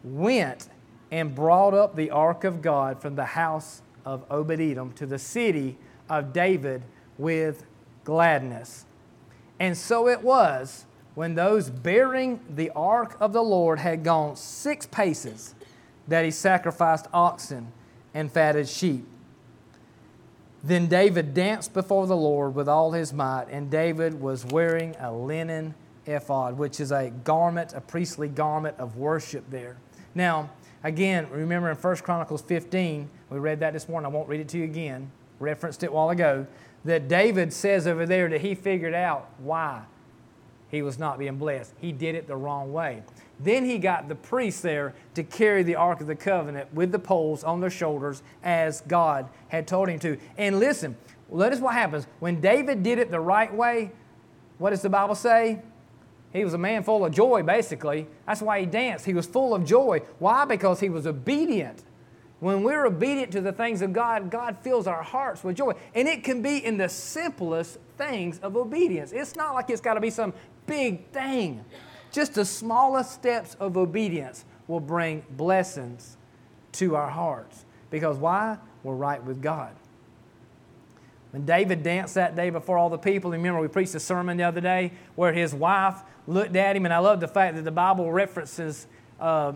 went 0.03 0.69
and 1.11 1.35
brought 1.35 1.73
up 1.73 1.95
the 1.95 2.11
ark 2.11 2.43
of 2.43 2.61
God 2.61 3.01
from 3.01 3.15
the 3.15 3.25
house 3.25 3.81
of 4.05 4.23
Obed 4.31 4.59
Edom 4.59 4.91
to 4.93 5.05
the 5.05 5.19
city 5.19 5.77
of 6.09 6.33
David 6.33 6.83
with 7.17 7.65
gladness. 8.03 8.85
And 9.59 9.77
so 9.77 10.07
it 10.07 10.23
was 10.23 10.85
when 11.15 11.35
those 11.35 11.69
bearing 11.69 12.39
the 12.49 12.71
ark 12.75 13.17
of 13.19 13.33
the 13.33 13.43
Lord 13.43 13.79
had 13.79 14.03
gone 14.03 14.35
six 14.35 14.85
paces 14.85 15.53
that 16.07 16.23
he 16.23 16.31
sacrificed 16.31 17.07
oxen 17.13 17.71
and 18.13 18.31
fatted 18.31 18.67
sheep. 18.67 19.05
Then 20.63 20.87
David 20.87 21.33
danced 21.33 21.73
before 21.73 22.05
the 22.07 22.17
Lord 22.17 22.53
with 22.53 22.67
all 22.67 22.91
his 22.91 23.13
might, 23.13 23.45
and 23.49 23.69
David 23.71 24.19
was 24.19 24.45
wearing 24.45 24.95
a 24.99 25.11
linen 25.11 25.73
ephod, 26.05 26.57
which 26.57 26.79
is 26.79 26.91
a 26.91 27.11
garment, 27.23 27.73
a 27.73 27.81
priestly 27.81 28.27
garment 28.27 28.77
of 28.77 28.97
worship 28.97 29.49
there. 29.49 29.77
Now, 30.13 30.49
again, 30.83 31.29
remember 31.29 31.69
in 31.69 31.77
1 31.77 31.95
Chronicles 31.97 32.41
15, 32.41 33.09
we 33.29 33.39
read 33.39 33.61
that 33.61 33.73
this 33.73 33.87
morning, 33.87 34.05
I 34.05 34.09
won't 34.09 34.27
read 34.27 34.41
it 34.41 34.49
to 34.49 34.57
you 34.57 34.65
again, 34.65 35.11
referenced 35.39 35.83
it 35.83 35.87
a 35.87 35.91
while 35.91 36.09
ago, 36.09 36.45
that 36.83 37.07
David 37.07 37.53
says 37.53 37.87
over 37.87 38.05
there 38.05 38.27
that 38.29 38.41
he 38.41 38.55
figured 38.55 38.93
out 38.93 39.29
why 39.37 39.83
he 40.69 40.81
was 40.81 40.99
not 40.99 41.17
being 41.17 41.37
blessed. 41.37 41.73
He 41.79 41.91
did 41.91 42.15
it 42.15 42.27
the 42.27 42.35
wrong 42.35 42.71
way. 42.71 43.03
Then 43.39 43.65
he 43.65 43.77
got 43.77 44.07
the 44.07 44.15
priests 44.15 44.61
there 44.61 44.93
to 45.15 45.23
carry 45.23 45.63
the 45.63 45.75
Ark 45.75 46.01
of 46.01 46.07
the 46.07 46.15
Covenant 46.15 46.73
with 46.73 46.91
the 46.91 46.99
poles 46.99 47.43
on 47.43 47.59
their 47.59 47.69
shoulders 47.69 48.21
as 48.43 48.81
God 48.81 49.29
had 49.47 49.67
told 49.67 49.89
him 49.89 49.99
to. 49.99 50.17
And 50.37 50.59
listen, 50.59 50.95
notice 51.31 51.59
what 51.59 51.73
happens. 51.73 52.05
When 52.19 52.41
David 52.41 52.83
did 52.83 52.99
it 52.99 53.09
the 53.09 53.19
right 53.19 53.53
way, 53.53 53.91
what 54.57 54.71
does 54.71 54.81
the 54.81 54.89
Bible 54.89 55.15
say? 55.15 55.61
He 56.33 56.43
was 56.43 56.53
a 56.53 56.59
man 56.59 56.83
full 56.83 57.03
of 57.05 57.11
joy, 57.13 57.41
basically. 57.41 58.07
That's 58.27 58.41
why 58.41 58.59
he 58.59 58.65
danced. 58.65 59.05
He 59.05 59.13
was 59.13 59.25
full 59.25 59.55
of 59.55 59.65
joy. 59.65 60.01
Why? 60.19 60.45
Because 60.45 60.79
he 60.79 60.89
was 60.89 61.07
obedient. 61.07 61.83
When 62.39 62.63
we're 62.63 62.85
obedient 62.85 63.31
to 63.33 63.41
the 63.41 63.51
things 63.51 63.81
of 63.81 63.91
God, 63.91 64.29
God 64.29 64.57
fills 64.61 64.85
our 64.85 65.01
hearts 65.01 65.43
with 65.43 65.57
joy. 65.57 65.73
And 65.95 66.07
it 66.07 66.23
can 66.23 66.41
be 66.41 66.63
in 66.63 66.77
the 66.77 66.87
simplest 66.87 67.79
things 67.97 68.39
of 68.39 68.55
obedience. 68.55 69.11
It's 69.11 69.35
not 69.35 69.53
like 69.53 69.69
it's 69.69 69.81
got 69.81 69.95
to 69.95 69.99
be 69.99 70.09
some 70.09 70.33
big 70.69 71.07
thing. 71.07 71.65
Just 72.11 72.35
the 72.35 72.45
smallest 72.45 73.11
steps 73.11 73.55
of 73.59 73.77
obedience 73.77 74.45
will 74.67 74.79
bring 74.79 75.23
blessings 75.31 76.17
to 76.73 76.95
our 76.95 77.09
hearts. 77.09 77.65
Because 77.89 78.17
why? 78.17 78.57
We're 78.83 78.95
right 78.95 79.23
with 79.23 79.41
God. 79.41 79.75
When 81.31 81.45
David 81.45 81.83
danced 81.83 82.15
that 82.15 82.35
day 82.35 82.49
before 82.49 82.77
all 82.77 82.89
the 82.89 82.97
people, 82.97 83.31
remember 83.31 83.59
we 83.59 83.67
preached 83.67 83.93
a 83.93 83.99
sermon 83.99 84.37
the 84.37 84.43
other 84.43 84.61
day 84.61 84.93
where 85.15 85.31
his 85.31 85.53
wife 85.53 85.97
looked 86.25 86.55
at 86.55 86.75
him, 86.75 86.85
and 86.85 86.93
I 86.93 86.99
love 86.99 87.19
the 87.19 87.27
fact 87.27 87.55
that 87.55 87.63
the 87.63 87.71
Bible 87.71 88.11
references 88.11 88.87
uh, 89.19 89.53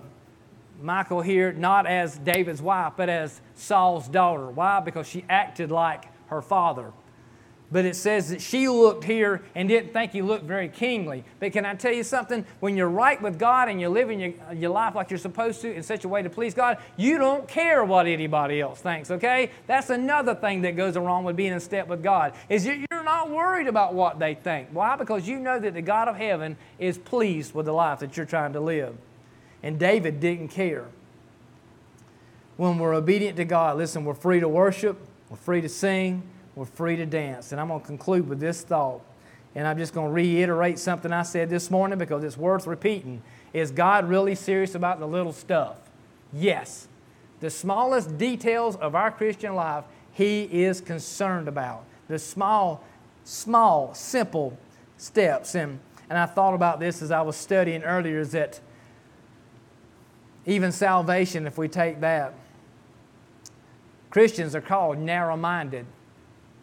Michal 0.81 1.21
here 1.21 1.51
not 1.51 1.87
as 1.87 2.17
David's 2.17 2.61
wife, 2.61 2.93
but 2.97 3.09
as 3.09 3.41
Saul's 3.55 4.07
daughter. 4.07 4.49
Why? 4.49 4.79
Because 4.81 5.07
she 5.07 5.25
acted 5.29 5.71
like 5.71 6.05
her 6.27 6.41
father. 6.41 6.91
But 7.73 7.85
it 7.85 7.95
says 7.95 8.29
that 8.29 8.39
she 8.39 8.69
looked 8.69 9.03
here 9.03 9.41
and 9.55 9.67
didn't 9.67 9.93
think 9.93 10.11
he 10.11 10.21
looked 10.21 10.45
very 10.45 10.69
kingly. 10.69 11.23
But 11.39 11.53
can 11.53 11.65
I 11.65 11.73
tell 11.73 11.91
you 11.91 12.03
something? 12.03 12.45
When 12.59 12.77
you're 12.77 12.87
right 12.87 13.19
with 13.19 13.39
God 13.39 13.67
and 13.67 13.81
you're 13.81 13.89
living 13.89 14.19
your, 14.19 14.33
your 14.53 14.69
life 14.69 14.93
like 14.93 15.09
you're 15.09 15.17
supposed 15.17 15.59
to 15.61 15.73
in 15.73 15.81
such 15.81 16.05
a 16.05 16.07
way 16.07 16.21
to 16.21 16.29
please 16.29 16.53
God, 16.53 16.77
you 16.97 17.17
don't 17.17 17.47
care 17.47 17.83
what 17.83 18.05
anybody 18.05 18.61
else 18.61 18.79
thinks, 18.79 19.09
okay? 19.09 19.49
That's 19.65 19.89
another 19.89 20.35
thing 20.35 20.61
that 20.61 20.75
goes 20.75 20.95
wrong 20.95 21.23
with 21.23 21.35
being 21.35 21.51
in 21.51 21.59
step 21.59 21.87
with 21.87 22.03
God, 22.03 22.33
is 22.47 22.63
you're 22.63 22.85
not 22.91 23.31
worried 23.31 23.65
about 23.65 23.95
what 23.95 24.19
they 24.19 24.35
think. 24.35 24.69
Why? 24.71 24.95
Because 24.95 25.27
you 25.27 25.39
know 25.39 25.57
that 25.59 25.73
the 25.73 25.81
God 25.81 26.07
of 26.07 26.15
heaven 26.15 26.57
is 26.77 26.99
pleased 26.99 27.55
with 27.55 27.65
the 27.65 27.73
life 27.73 27.97
that 27.99 28.15
you're 28.15 28.27
trying 28.27 28.53
to 28.53 28.59
live. 28.59 28.95
And 29.63 29.79
David 29.79 30.19
didn't 30.19 30.49
care. 30.49 30.85
When 32.55 32.77
we're 32.77 32.93
obedient 32.93 33.35
to 33.37 33.45
God, 33.45 33.77
listen, 33.77 34.05
we're 34.05 34.13
free 34.13 34.41
to 34.41 34.47
worship, 34.47 34.99
we're 35.31 35.37
free 35.37 35.61
to 35.61 35.69
sing, 35.69 36.21
we're 36.55 36.65
free 36.65 36.95
to 36.97 37.05
dance. 37.05 37.51
And 37.51 37.59
I'm 37.59 37.67
going 37.67 37.81
to 37.81 37.85
conclude 37.85 38.27
with 38.27 38.39
this 38.39 38.61
thought. 38.61 39.01
And 39.55 39.67
I'm 39.67 39.77
just 39.77 39.93
going 39.93 40.07
to 40.07 40.13
reiterate 40.13 40.79
something 40.79 41.11
I 41.11 41.23
said 41.23 41.49
this 41.49 41.69
morning 41.69 41.99
because 41.99 42.23
it's 42.23 42.37
worth 42.37 42.65
repeating. 42.65 43.21
Is 43.53 43.71
God 43.71 44.09
really 44.09 44.35
serious 44.35 44.73
about 44.75 44.99
the 44.99 45.07
little 45.07 45.33
stuff? 45.33 45.75
Yes. 46.31 46.87
The 47.39 47.49
smallest 47.49 48.17
details 48.17 48.75
of 48.77 48.95
our 48.95 49.11
Christian 49.11 49.53
life, 49.53 49.83
He 50.11 50.43
is 50.43 50.81
concerned 50.81 51.47
about. 51.47 51.85
The 52.07 52.17
small, 52.17 52.83
small, 53.23 53.93
simple 53.93 54.57
steps. 54.97 55.53
And, 55.55 55.79
and 56.09 56.17
I 56.17 56.25
thought 56.25 56.55
about 56.55 56.79
this 56.79 57.01
as 57.01 57.11
I 57.11 57.21
was 57.21 57.35
studying 57.35 57.83
earlier 57.83 58.19
is 58.19 58.31
that 58.31 58.59
even 60.45 60.71
salvation, 60.71 61.45
if 61.45 61.57
we 61.57 61.67
take 61.67 62.01
that, 62.01 62.33
Christians 64.09 64.55
are 64.55 64.61
called 64.61 64.97
narrow 64.97 65.37
minded 65.37 65.85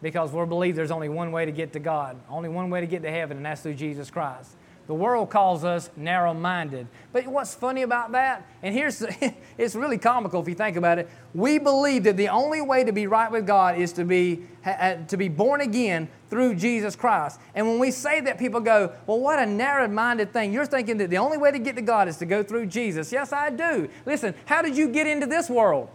because 0.02 0.32
we 0.32 0.44
believe 0.46 0.76
there's 0.76 0.90
only 0.90 1.08
one 1.08 1.32
way 1.32 1.44
to 1.44 1.52
get 1.52 1.72
to 1.74 1.78
God, 1.78 2.16
only 2.28 2.48
one 2.48 2.70
way 2.70 2.80
to 2.80 2.86
get 2.86 3.02
to 3.02 3.10
heaven, 3.10 3.36
and 3.36 3.46
that's 3.46 3.62
through 3.62 3.74
Jesus 3.74 4.10
Christ. 4.10 4.56
The 4.90 4.94
world 4.94 5.30
calls 5.30 5.62
us 5.62 5.88
narrow 5.96 6.34
minded. 6.34 6.88
But 7.12 7.24
what's 7.28 7.54
funny 7.54 7.82
about 7.82 8.10
that? 8.10 8.44
And 8.60 8.74
here's 8.74 9.04
it's 9.56 9.76
really 9.76 9.98
comical 9.98 10.42
if 10.42 10.48
you 10.48 10.56
think 10.56 10.76
about 10.76 10.98
it. 10.98 11.08
We 11.32 11.60
believe 11.60 12.02
that 12.04 12.16
the 12.16 12.28
only 12.28 12.60
way 12.60 12.82
to 12.82 12.90
be 12.90 13.06
right 13.06 13.30
with 13.30 13.46
God 13.46 13.78
is 13.78 13.92
to 13.92 14.04
be, 14.04 14.42
to 14.64 15.16
be 15.16 15.28
born 15.28 15.60
again 15.60 16.08
through 16.28 16.56
Jesus 16.56 16.96
Christ. 16.96 17.38
And 17.54 17.68
when 17.68 17.78
we 17.78 17.92
say 17.92 18.20
that, 18.22 18.36
people 18.36 18.58
go, 18.58 18.92
Well, 19.06 19.20
what 19.20 19.38
a 19.38 19.46
narrow 19.46 19.86
minded 19.86 20.32
thing. 20.32 20.52
You're 20.52 20.66
thinking 20.66 20.98
that 20.98 21.08
the 21.08 21.18
only 21.18 21.38
way 21.38 21.52
to 21.52 21.60
get 21.60 21.76
to 21.76 21.82
God 21.82 22.08
is 22.08 22.16
to 22.16 22.26
go 22.26 22.42
through 22.42 22.66
Jesus. 22.66 23.12
Yes, 23.12 23.32
I 23.32 23.50
do. 23.50 23.88
Listen, 24.06 24.34
how 24.46 24.60
did 24.60 24.76
you 24.76 24.88
get 24.88 25.06
into 25.06 25.26
this 25.26 25.48
world? 25.48 25.88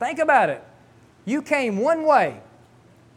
Think 0.00 0.18
about 0.18 0.50
it. 0.50 0.64
You 1.30 1.42
came 1.42 1.78
one 1.78 2.04
way. 2.04 2.40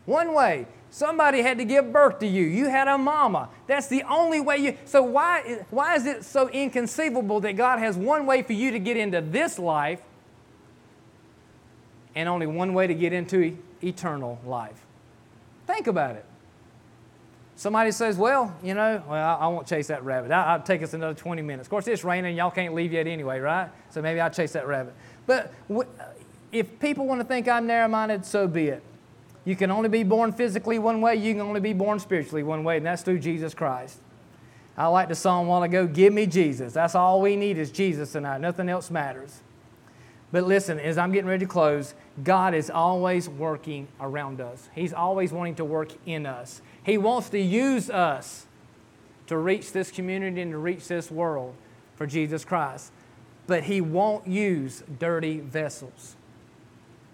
One 0.05 0.35
way. 0.35 0.67
Somebody 0.91 1.41
had 1.41 1.57
to 1.57 1.65
give 1.65 1.91
birth 1.91 2.19
to 2.19 2.27
you. 2.27 2.43
You 2.43 2.69
had 2.69 2.87
a 2.87 2.95
mama. 2.95 3.49
That's 3.65 3.87
the 3.87 4.03
only 4.03 4.39
way 4.39 4.57
you. 4.57 4.77
So, 4.85 5.01
why, 5.01 5.65
why 5.71 5.95
is 5.95 6.05
it 6.05 6.23
so 6.23 6.47
inconceivable 6.49 7.39
that 7.39 7.53
God 7.53 7.79
has 7.79 7.97
one 7.97 8.27
way 8.27 8.43
for 8.43 8.53
you 8.53 8.69
to 8.69 8.77
get 8.77 8.97
into 8.97 9.19
this 9.19 9.57
life 9.57 9.99
and 12.13 12.29
only 12.29 12.45
one 12.45 12.75
way 12.75 12.85
to 12.85 12.93
get 12.93 13.13
into 13.13 13.57
eternal 13.83 14.39
life? 14.45 14.85
Think 15.65 15.87
about 15.87 16.15
it. 16.15 16.25
Somebody 17.55 17.91
says, 17.91 18.15
Well, 18.15 18.55
you 18.61 18.75
know, 18.75 19.01
well, 19.09 19.37
I 19.39 19.47
won't 19.47 19.65
chase 19.65 19.87
that 19.87 20.03
rabbit. 20.03 20.31
I'll 20.31 20.61
take 20.61 20.83
us 20.83 20.93
another 20.93 21.15
20 21.15 21.41
minutes. 21.41 21.65
Of 21.65 21.71
course, 21.71 21.87
it's 21.87 22.03
raining. 22.03 22.37
Y'all 22.37 22.51
can't 22.51 22.75
leave 22.75 22.93
yet 22.93 23.07
anyway, 23.07 23.39
right? 23.39 23.69
So 23.89 24.03
maybe 24.03 24.19
I'll 24.19 24.29
chase 24.29 24.51
that 24.53 24.67
rabbit. 24.67 24.93
But 25.25 25.51
if 26.53 26.79
people 26.79 27.05
want 27.05 27.19
to 27.19 27.25
think 27.25 27.47
I'm 27.47 27.67
narrow 27.67 27.87
minded, 27.87 28.25
so 28.25 28.47
be 28.47 28.67
it. 28.67 28.83
You 29.43 29.55
can 29.55 29.71
only 29.71 29.89
be 29.89 30.03
born 30.03 30.31
physically 30.31 30.79
one 30.79 31.01
way, 31.01 31.15
you 31.15 31.33
can 31.33 31.41
only 31.41 31.59
be 31.59 31.73
born 31.73 31.99
spiritually 31.99 32.43
one 32.43 32.63
way, 32.63 32.77
and 32.77 32.85
that's 32.85 33.01
through 33.01 33.19
Jesus 33.19 33.53
Christ. 33.53 33.99
I 34.77 34.87
like 34.87 35.09
the 35.09 35.15
song 35.15 35.45
a 35.45 35.49
while 35.49 35.63
ago, 35.63 35.85
Give 35.85 36.13
Me 36.13 36.25
Jesus. 36.25 36.73
That's 36.73 36.95
all 36.95 37.21
we 37.21 37.35
need 37.35 37.57
is 37.57 37.71
Jesus 37.71 38.13
tonight. 38.13 38.39
Nothing 38.41 38.69
else 38.69 38.89
matters. 38.89 39.41
But 40.31 40.45
listen, 40.45 40.79
as 40.79 40.97
I'm 40.97 41.11
getting 41.11 41.27
ready 41.27 41.45
to 41.45 41.51
close, 41.51 41.93
God 42.23 42.55
is 42.55 42.71
always 42.71 43.29
working 43.29 43.87
around 43.99 44.41
us. 44.41 44.69
He's 44.73 44.93
always 44.93 45.31
wanting 45.31 45.55
to 45.55 45.65
work 45.65 45.91
in 46.07 46.25
us. 46.25 46.61
He 46.83 46.97
wants 46.97 47.29
to 47.29 47.39
use 47.39 47.89
us 47.89 48.47
to 49.27 49.37
reach 49.37 49.71
this 49.71 49.91
community 49.91 50.41
and 50.41 50.51
to 50.51 50.57
reach 50.57 50.87
this 50.87 51.11
world 51.11 51.53
for 51.95 52.07
Jesus 52.07 52.43
Christ. 52.43 52.91
But 53.45 53.63
He 53.63 53.79
won't 53.79 54.25
use 54.25 54.83
dirty 54.97 55.39
vessels. 55.39 56.15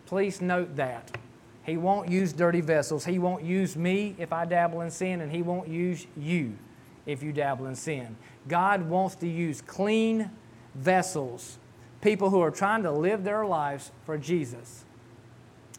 Please 0.09 0.41
note 0.41 0.75
that. 0.75 1.15
He 1.63 1.77
won't 1.77 2.09
use 2.09 2.33
dirty 2.33 2.61
vessels. 2.61 3.05
He 3.05 3.19
won't 3.19 3.43
use 3.43 3.77
me 3.77 4.15
if 4.17 4.33
I 4.33 4.43
dabble 4.43 4.81
in 4.81 4.89
sin, 4.89 5.21
and 5.21 5.31
He 5.31 5.43
won't 5.43 5.67
use 5.67 6.07
you 6.17 6.57
if 7.05 7.21
you 7.21 7.31
dabble 7.31 7.67
in 7.67 7.75
sin. 7.75 8.17
God 8.47 8.89
wants 8.89 9.13
to 9.17 9.27
use 9.27 9.61
clean 9.61 10.31
vessels, 10.73 11.59
people 12.01 12.31
who 12.31 12.41
are 12.41 12.49
trying 12.49 12.81
to 12.81 12.91
live 12.91 13.23
their 13.23 13.45
lives 13.45 13.91
for 14.03 14.17
Jesus, 14.17 14.83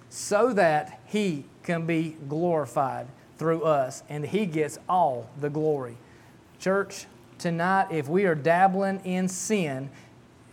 so 0.09 0.53
that 0.53 1.01
He 1.07 1.47
can 1.65 1.85
be 1.85 2.17
glorified 2.29 3.09
through 3.37 3.65
us 3.65 4.05
and 4.09 4.25
He 4.25 4.47
gets 4.47 4.79
all 4.89 5.29
the 5.41 5.51
glory. 5.51 5.97
Church, 6.61 7.07
tonight, 7.37 7.89
if 7.91 8.07
we 8.07 8.27
are 8.27 8.37
dabbling 8.37 9.01
in 9.01 9.27
sin, 9.27 9.91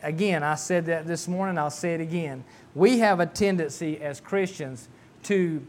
again, 0.03 0.43
I 0.43 0.55
said 0.55 0.85
that 0.87 1.07
this 1.07 1.27
morning, 1.27 1.57
I'll 1.57 1.69
say 1.69 1.93
it 1.93 2.01
again. 2.01 2.43
We 2.75 2.99
have 2.99 3.19
a 3.19 3.25
tendency 3.25 3.99
as 4.01 4.19
Christians 4.19 4.87
to 5.23 5.65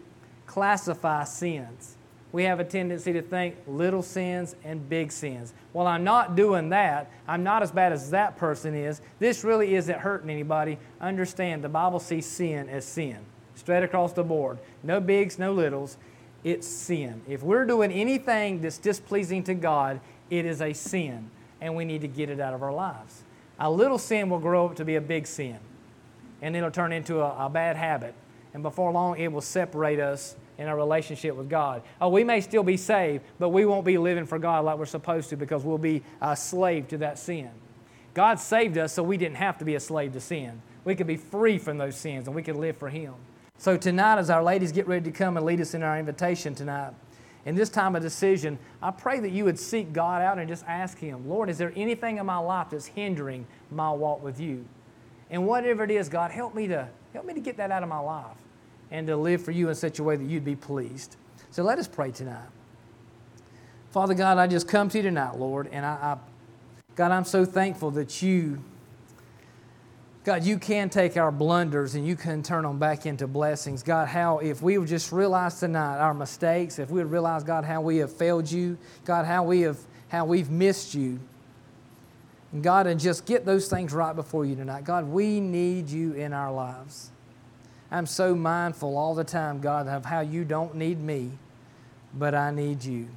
classify 0.47 1.25
sins. 1.25 1.97
We 2.31 2.45
have 2.45 2.61
a 2.61 2.65
tendency 2.65 3.13
to 3.15 3.23
think 3.23 3.57
little 3.67 4.03
sins 4.03 4.55
and 4.63 4.87
big 4.87 5.11
sins. 5.13 5.55
Well, 5.73 5.87
I'm 5.87 6.05
not 6.05 6.37
doing 6.37 6.69
that. 6.71 7.11
I'm 7.27 7.43
not 7.43 7.63
as 7.63 7.73
bad 7.73 7.93
as 7.93 8.11
that 8.11 8.37
person 8.37 8.75
is. 8.75 9.01
This 9.19 9.45
really 9.45 9.75
isn't 9.77 9.99
hurting 9.99 10.29
anybody. 10.29 10.79
Understand, 11.01 11.65
the 11.65 11.71
Bible 11.71 12.01
sees 12.01 12.27
sin 12.27 12.69
as 12.69 12.85
sin, 12.85 13.19
straight 13.55 13.83
across 13.83 14.13
the 14.13 14.25
board. 14.25 14.59
No 14.83 15.01
bigs, 15.01 15.39
no 15.39 15.55
littles. 15.55 15.97
It's 16.45 16.69
sin. 16.69 17.23
If 17.27 17.43
we're 17.43 17.65
doing 17.65 17.91
anything 17.91 18.61
that's 18.61 18.79
displeasing 18.79 19.43
to 19.45 19.55
God, 19.55 20.01
it 20.29 20.45
is 20.45 20.61
a 20.61 20.75
sin, 20.75 21.31
and 21.63 21.75
we 21.75 21.87
need 21.87 22.03
to 22.03 22.09
get 22.09 22.29
it 22.29 22.41
out 22.41 22.53
of 22.53 22.63
our 22.63 22.73
lives. 22.73 23.23
A 23.59 23.71
little 23.71 23.99
sin 23.99 24.31
will 24.31 24.39
grow 24.39 24.67
up 24.67 24.77
to 24.77 24.85
be 24.85 24.97
a 24.97 25.01
big 25.01 25.27
sin 25.27 25.59
and 26.41 26.57
it'll 26.57 26.71
turn 26.71 26.93
into 26.93 27.21
a, 27.21 27.47
a 27.47 27.51
bad 27.51 27.77
habit. 27.77 28.15
And 28.55 28.63
before 28.63 28.93
long, 28.93 29.19
it 29.19 29.33
will 29.33 29.41
separate 29.41 30.01
us 30.01 30.37
in 30.57 30.67
our 30.67 30.77
relationship 30.77 31.37
with 31.37 31.49
God. 31.49 31.83
Oh, 32.01 32.09
we 32.09 32.25
may 32.25 32.41
still 32.41 32.63
be 32.63 32.77
saved, 32.77 33.25
but 33.39 33.51
we 33.51 33.65
won't 33.65 33.85
be 33.85 33.99
living 33.99 34.27
for 34.27 34.39
God 34.39 34.65
like 34.65 34.79
we're 34.79 34.87
supposed 34.87 35.31
to 35.31 35.37
because 35.37 35.65
we'll 35.65 35.79
be 35.79 36.03
a 36.21 36.37
slave 36.37 36.89
to 36.89 36.99
that 36.99 37.19
sin. 37.19 37.51
God 38.15 38.41
saved 38.41 38.79
us 38.79 38.93
so 38.93 39.03
we 39.03 39.17
didn't 39.17 39.37
have 39.37 39.59
to 39.59 39.65
be 39.65 39.75
a 39.75 39.81
slave 39.81 40.13
to 40.15 40.21
sin. 40.21 40.61
We 40.85 40.95
could 40.95 41.07
be 41.07 41.17
free 41.17 41.59
from 41.59 41.79
those 41.79 41.97
sins 41.97 42.27
and 42.27 42.35
we 42.35 42.43
could 42.43 42.57
live 42.57 42.77
for 42.77 42.89
Him. 42.89 43.15
So, 43.59 43.77
tonight, 43.77 44.19
as 44.19 44.31
our 44.31 44.43
ladies 44.43 44.73
get 44.73 44.87
ready 44.87 45.11
to 45.11 45.17
come 45.17 45.37
and 45.37 45.45
lead 45.45 45.61
us 45.61 45.75
in 45.75 45.83
our 45.83 45.99
invitation 45.99 46.55
tonight, 46.55 46.95
in 47.45 47.55
this 47.55 47.69
time 47.69 47.97
of 47.97 48.03
decision, 48.03 48.59
I 48.83 48.91
pray 48.91 49.21
that 49.21 49.31
you 49.31 49.45
would 49.45 49.59
seek 49.59 49.93
God 49.93 50.23
out 50.23 50.39
and 50.39 50.49
just 50.49 50.65
ask 50.67 50.99
Him, 50.99 51.29
Lord, 51.29 51.49
is 51.49 51.59
there 51.59 51.73
anything 51.77 52.19
in 52.19 52.27
my 52.27 52.39
life 52.39 52.69
that's 52.71 52.87
hindering 52.87 53.47
my 53.71 53.91
walk 53.91 54.23
with 54.23 54.41
you? 54.41 54.65
And 55.31 55.47
whatever 55.47 55.85
it 55.85 55.91
is, 55.91 56.09
God, 56.09 56.31
help 56.31 56.55
me 56.55 56.67
to 56.69 56.89
help 57.13 57.25
me 57.27 57.35
to 57.35 57.41
get 57.41 57.57
that 57.57 57.71
out 57.71 57.83
of 57.83 57.89
my 57.89 57.99
life 57.99 58.37
and 58.91 59.07
to 59.07 59.17
live 59.17 59.43
for 59.43 59.51
you 59.51 59.69
in 59.69 59.75
such 59.75 59.99
a 59.99 60.05
way 60.05 60.17
that 60.17 60.25
you'd 60.25 60.45
be 60.45 60.57
pleased. 60.57 61.17
So 61.51 61.63
let 61.63 61.79
us 61.79 61.89
pray 61.89 62.11
tonight. 62.11 62.49
Father 63.91 64.15
God, 64.15 64.39
I 64.39 64.47
just 64.47 64.69
come 64.69 64.89
to 64.91 64.99
you 64.99 65.03
tonight, 65.03 65.37
Lord, 65.37 65.69
and 65.73 65.85
I, 65.85 65.91
I 65.91 66.19
God, 66.95 67.13
I'm 67.13 67.25
so 67.25 67.45
thankful 67.45 67.93
that 67.93 68.23
you, 68.23 68.63
God, 70.29 70.45
you 70.45 70.59
can 70.59 70.91
take 70.91 71.17
our 71.17 71.33
blunders 71.33 71.95
and 71.95 72.07
you 72.07 72.15
can 72.15 72.43
turn 72.43 72.65
them 72.65 72.79
back 72.79 73.07
into 73.07 73.27
blessings. 73.27 73.83
God, 73.83 74.09
how 74.09 74.41
if 74.41 74.61
we 74.61 74.77
would 74.77 74.87
just 74.87 75.11
realize 75.11 75.59
tonight 75.59 76.01
our 76.01 76.13
mistakes, 76.13 76.79
if 76.79 76.91
we 76.91 77.03
would 77.03 77.11
realize, 77.11 77.45
God, 77.45 77.65
how 77.65 77.81
we 77.81 77.97
have 77.97 78.13
failed 78.13 78.53
you, 78.53 78.77
God, 79.07 79.25
how 79.25 79.43
we 79.43 79.63
have 79.63 79.79
how 80.09 80.27
we've 80.27 80.51
missed 80.51 80.95
you. 80.95 81.19
And 82.53 82.63
God, 82.63 82.87
and 82.87 83.01
just 83.01 83.25
get 83.25 83.47
those 83.47 83.69
things 83.69 83.95
right 83.95 84.15
before 84.15 84.45
you 84.45 84.55
tonight. 84.55 84.85
God, 84.85 85.07
we 85.07 85.41
need 85.41 85.89
you 85.89 86.13
in 86.13 86.35
our 86.35 86.53
lives. 86.53 87.11
I'm 87.91 88.05
so 88.05 88.35
mindful 88.35 88.99
all 88.99 89.15
the 89.15 89.25
time, 89.25 89.63
God, 89.63 89.89
of 89.89 90.05
how 90.05 90.21
you 90.21 90.45
don't 90.45 90.75
need 90.75 91.01
me, 91.01 91.31
but 92.13 92.35
I 92.35 92.51
need 92.51 92.85
you. 92.85 93.09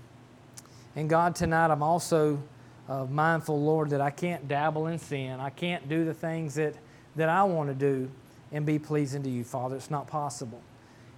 And 0.96 1.10
God, 1.10 1.36
tonight 1.36 1.72
I'm 1.72 1.84
also 1.84 2.42
uh, 2.88 3.04
mindful, 3.04 3.62
Lord, 3.62 3.90
that 3.90 4.00
I 4.00 4.12
can't 4.12 4.48
dabble 4.48 4.88
in 4.88 4.98
sin. 4.98 5.42
I 5.42 5.50
can't 5.50 5.90
do 5.90 6.06
the 6.06 6.14
things 6.14 6.56
that, 6.56 6.76
that 7.16 7.30
I 7.30 7.44
want 7.44 7.70
to 7.70 7.76
do 7.76 8.10
and 8.52 8.66
be 8.66 8.80
pleasing 8.80 9.24
to 9.24 9.30
you, 9.30 9.44
Father. 9.44 9.76
It's 9.76 9.92
not 9.92 10.08
possible. 10.08 10.62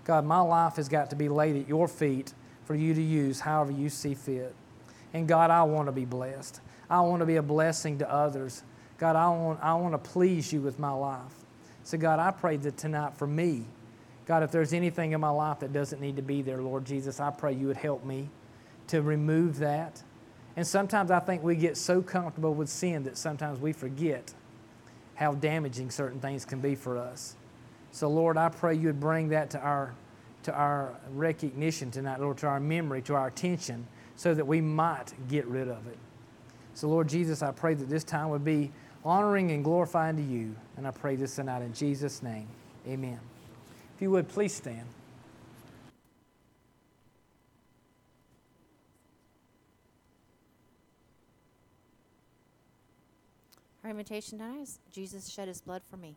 God, 0.05 0.25
my 0.25 0.41
life 0.41 0.75
has 0.75 0.89
got 0.89 1.09
to 1.11 1.15
be 1.15 1.29
laid 1.29 1.55
at 1.55 1.67
your 1.67 1.87
feet 1.87 2.33
for 2.65 2.75
you 2.75 2.93
to 2.93 3.01
use 3.01 3.39
however 3.39 3.71
you 3.71 3.89
see 3.89 4.13
fit. 4.13 4.53
And 5.13 5.27
God, 5.27 5.51
I 5.51 5.63
want 5.63 5.87
to 5.87 5.91
be 5.91 6.05
blessed. 6.05 6.59
I 6.89 7.01
want 7.01 7.21
to 7.21 7.25
be 7.25 7.37
a 7.37 7.43
blessing 7.43 7.99
to 7.99 8.11
others. 8.11 8.63
God, 8.97 9.15
I 9.15 9.29
want, 9.29 9.59
I 9.61 9.73
want 9.75 9.93
to 9.93 9.97
please 9.97 10.51
you 10.51 10.61
with 10.61 10.79
my 10.79 10.91
life. 10.91 11.33
So, 11.83 11.97
God, 11.97 12.19
I 12.19 12.31
pray 12.31 12.57
that 12.57 12.77
tonight 12.77 13.17
for 13.17 13.27
me, 13.27 13.65
God, 14.25 14.43
if 14.43 14.51
there's 14.51 14.73
anything 14.73 15.11
in 15.11 15.19
my 15.19 15.29
life 15.29 15.59
that 15.59 15.73
doesn't 15.73 16.01
need 16.01 16.15
to 16.15 16.21
be 16.21 16.41
there, 16.41 16.61
Lord 16.61 16.85
Jesus, 16.85 17.19
I 17.19 17.29
pray 17.29 17.53
you 17.53 17.67
would 17.67 17.77
help 17.77 18.05
me 18.05 18.29
to 18.87 19.01
remove 19.01 19.57
that. 19.59 20.01
And 20.55 20.65
sometimes 20.65 21.11
I 21.11 21.19
think 21.19 21.43
we 21.43 21.55
get 21.55 21.77
so 21.77 22.01
comfortable 22.01 22.53
with 22.53 22.69
sin 22.69 23.03
that 23.03 23.17
sometimes 23.17 23.59
we 23.59 23.73
forget 23.73 24.33
how 25.15 25.33
damaging 25.33 25.91
certain 25.91 26.19
things 26.19 26.45
can 26.45 26.59
be 26.59 26.75
for 26.75 26.97
us. 26.97 27.35
So, 27.91 28.09
Lord, 28.09 28.37
I 28.37 28.49
pray 28.49 28.75
you 28.75 28.87
would 28.87 28.99
bring 28.99 29.29
that 29.29 29.51
to 29.51 29.59
our, 29.59 29.93
to 30.43 30.53
our 30.53 30.95
recognition 31.13 31.91
tonight, 31.91 32.19
Lord, 32.19 32.37
to 32.39 32.47
our 32.47 32.59
memory, 32.59 33.01
to 33.03 33.15
our 33.15 33.27
attention, 33.27 33.87
so 34.15 34.33
that 34.33 34.45
we 34.45 34.61
might 34.61 35.13
get 35.29 35.45
rid 35.45 35.67
of 35.67 35.87
it. 35.87 35.97
So, 36.73 36.87
Lord 36.87 37.07
Jesus, 37.07 37.43
I 37.43 37.51
pray 37.51 37.75
that 37.75 37.89
this 37.89 38.03
time 38.03 38.29
would 38.29 38.43
be 38.43 38.71
honoring 39.05 39.51
and 39.51 39.63
glorifying 39.63 40.15
to 40.15 40.23
you. 40.23 40.55
And 40.77 40.87
I 40.87 40.91
pray 40.91 41.15
this 41.15 41.35
tonight 41.35 41.61
in 41.61 41.73
Jesus' 41.73 42.23
name. 42.23 42.47
Amen. 42.87 43.19
If 43.95 44.01
you 44.01 44.11
would, 44.11 44.27
please 44.27 44.53
stand. 44.53 44.87
Our 53.83 53.89
invitation 53.89 54.37
tonight 54.39 54.61
is 54.61 54.79
Jesus 54.93 55.27
shed 55.27 55.49
his 55.49 55.59
blood 55.59 55.81
for 55.89 55.97
me. 55.97 56.15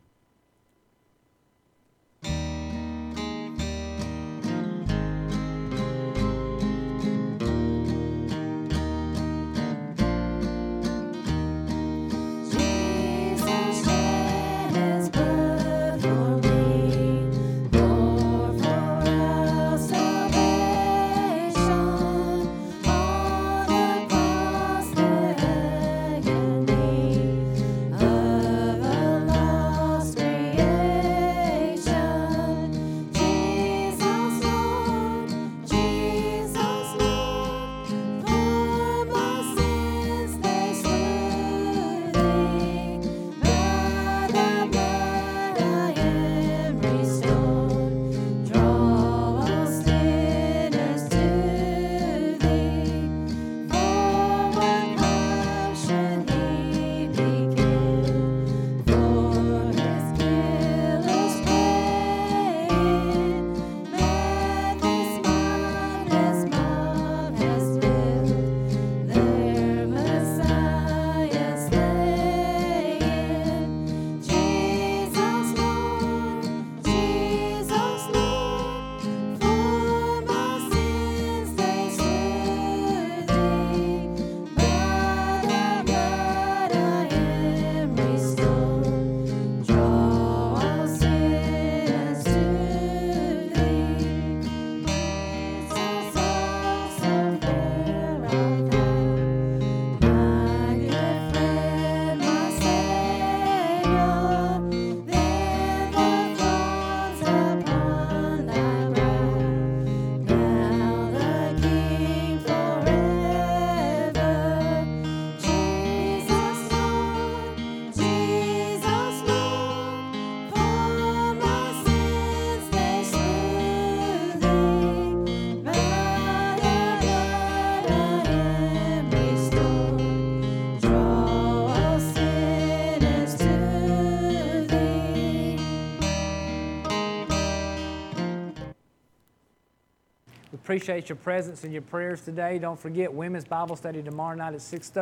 Appreciate 140.77 141.09
your 141.09 141.17
presence 141.17 141.65
and 141.65 141.73
your 141.73 141.81
prayers 141.81 142.21
today. 142.21 142.59
Don't 142.59 142.79
forget 142.79 143.11
Women's 143.11 143.47
Bible 143.47 143.77
Study 143.77 144.03
tomorrow 144.03 144.37
night 144.37 144.53
at 144.53 144.61
6:30. 144.61 144.93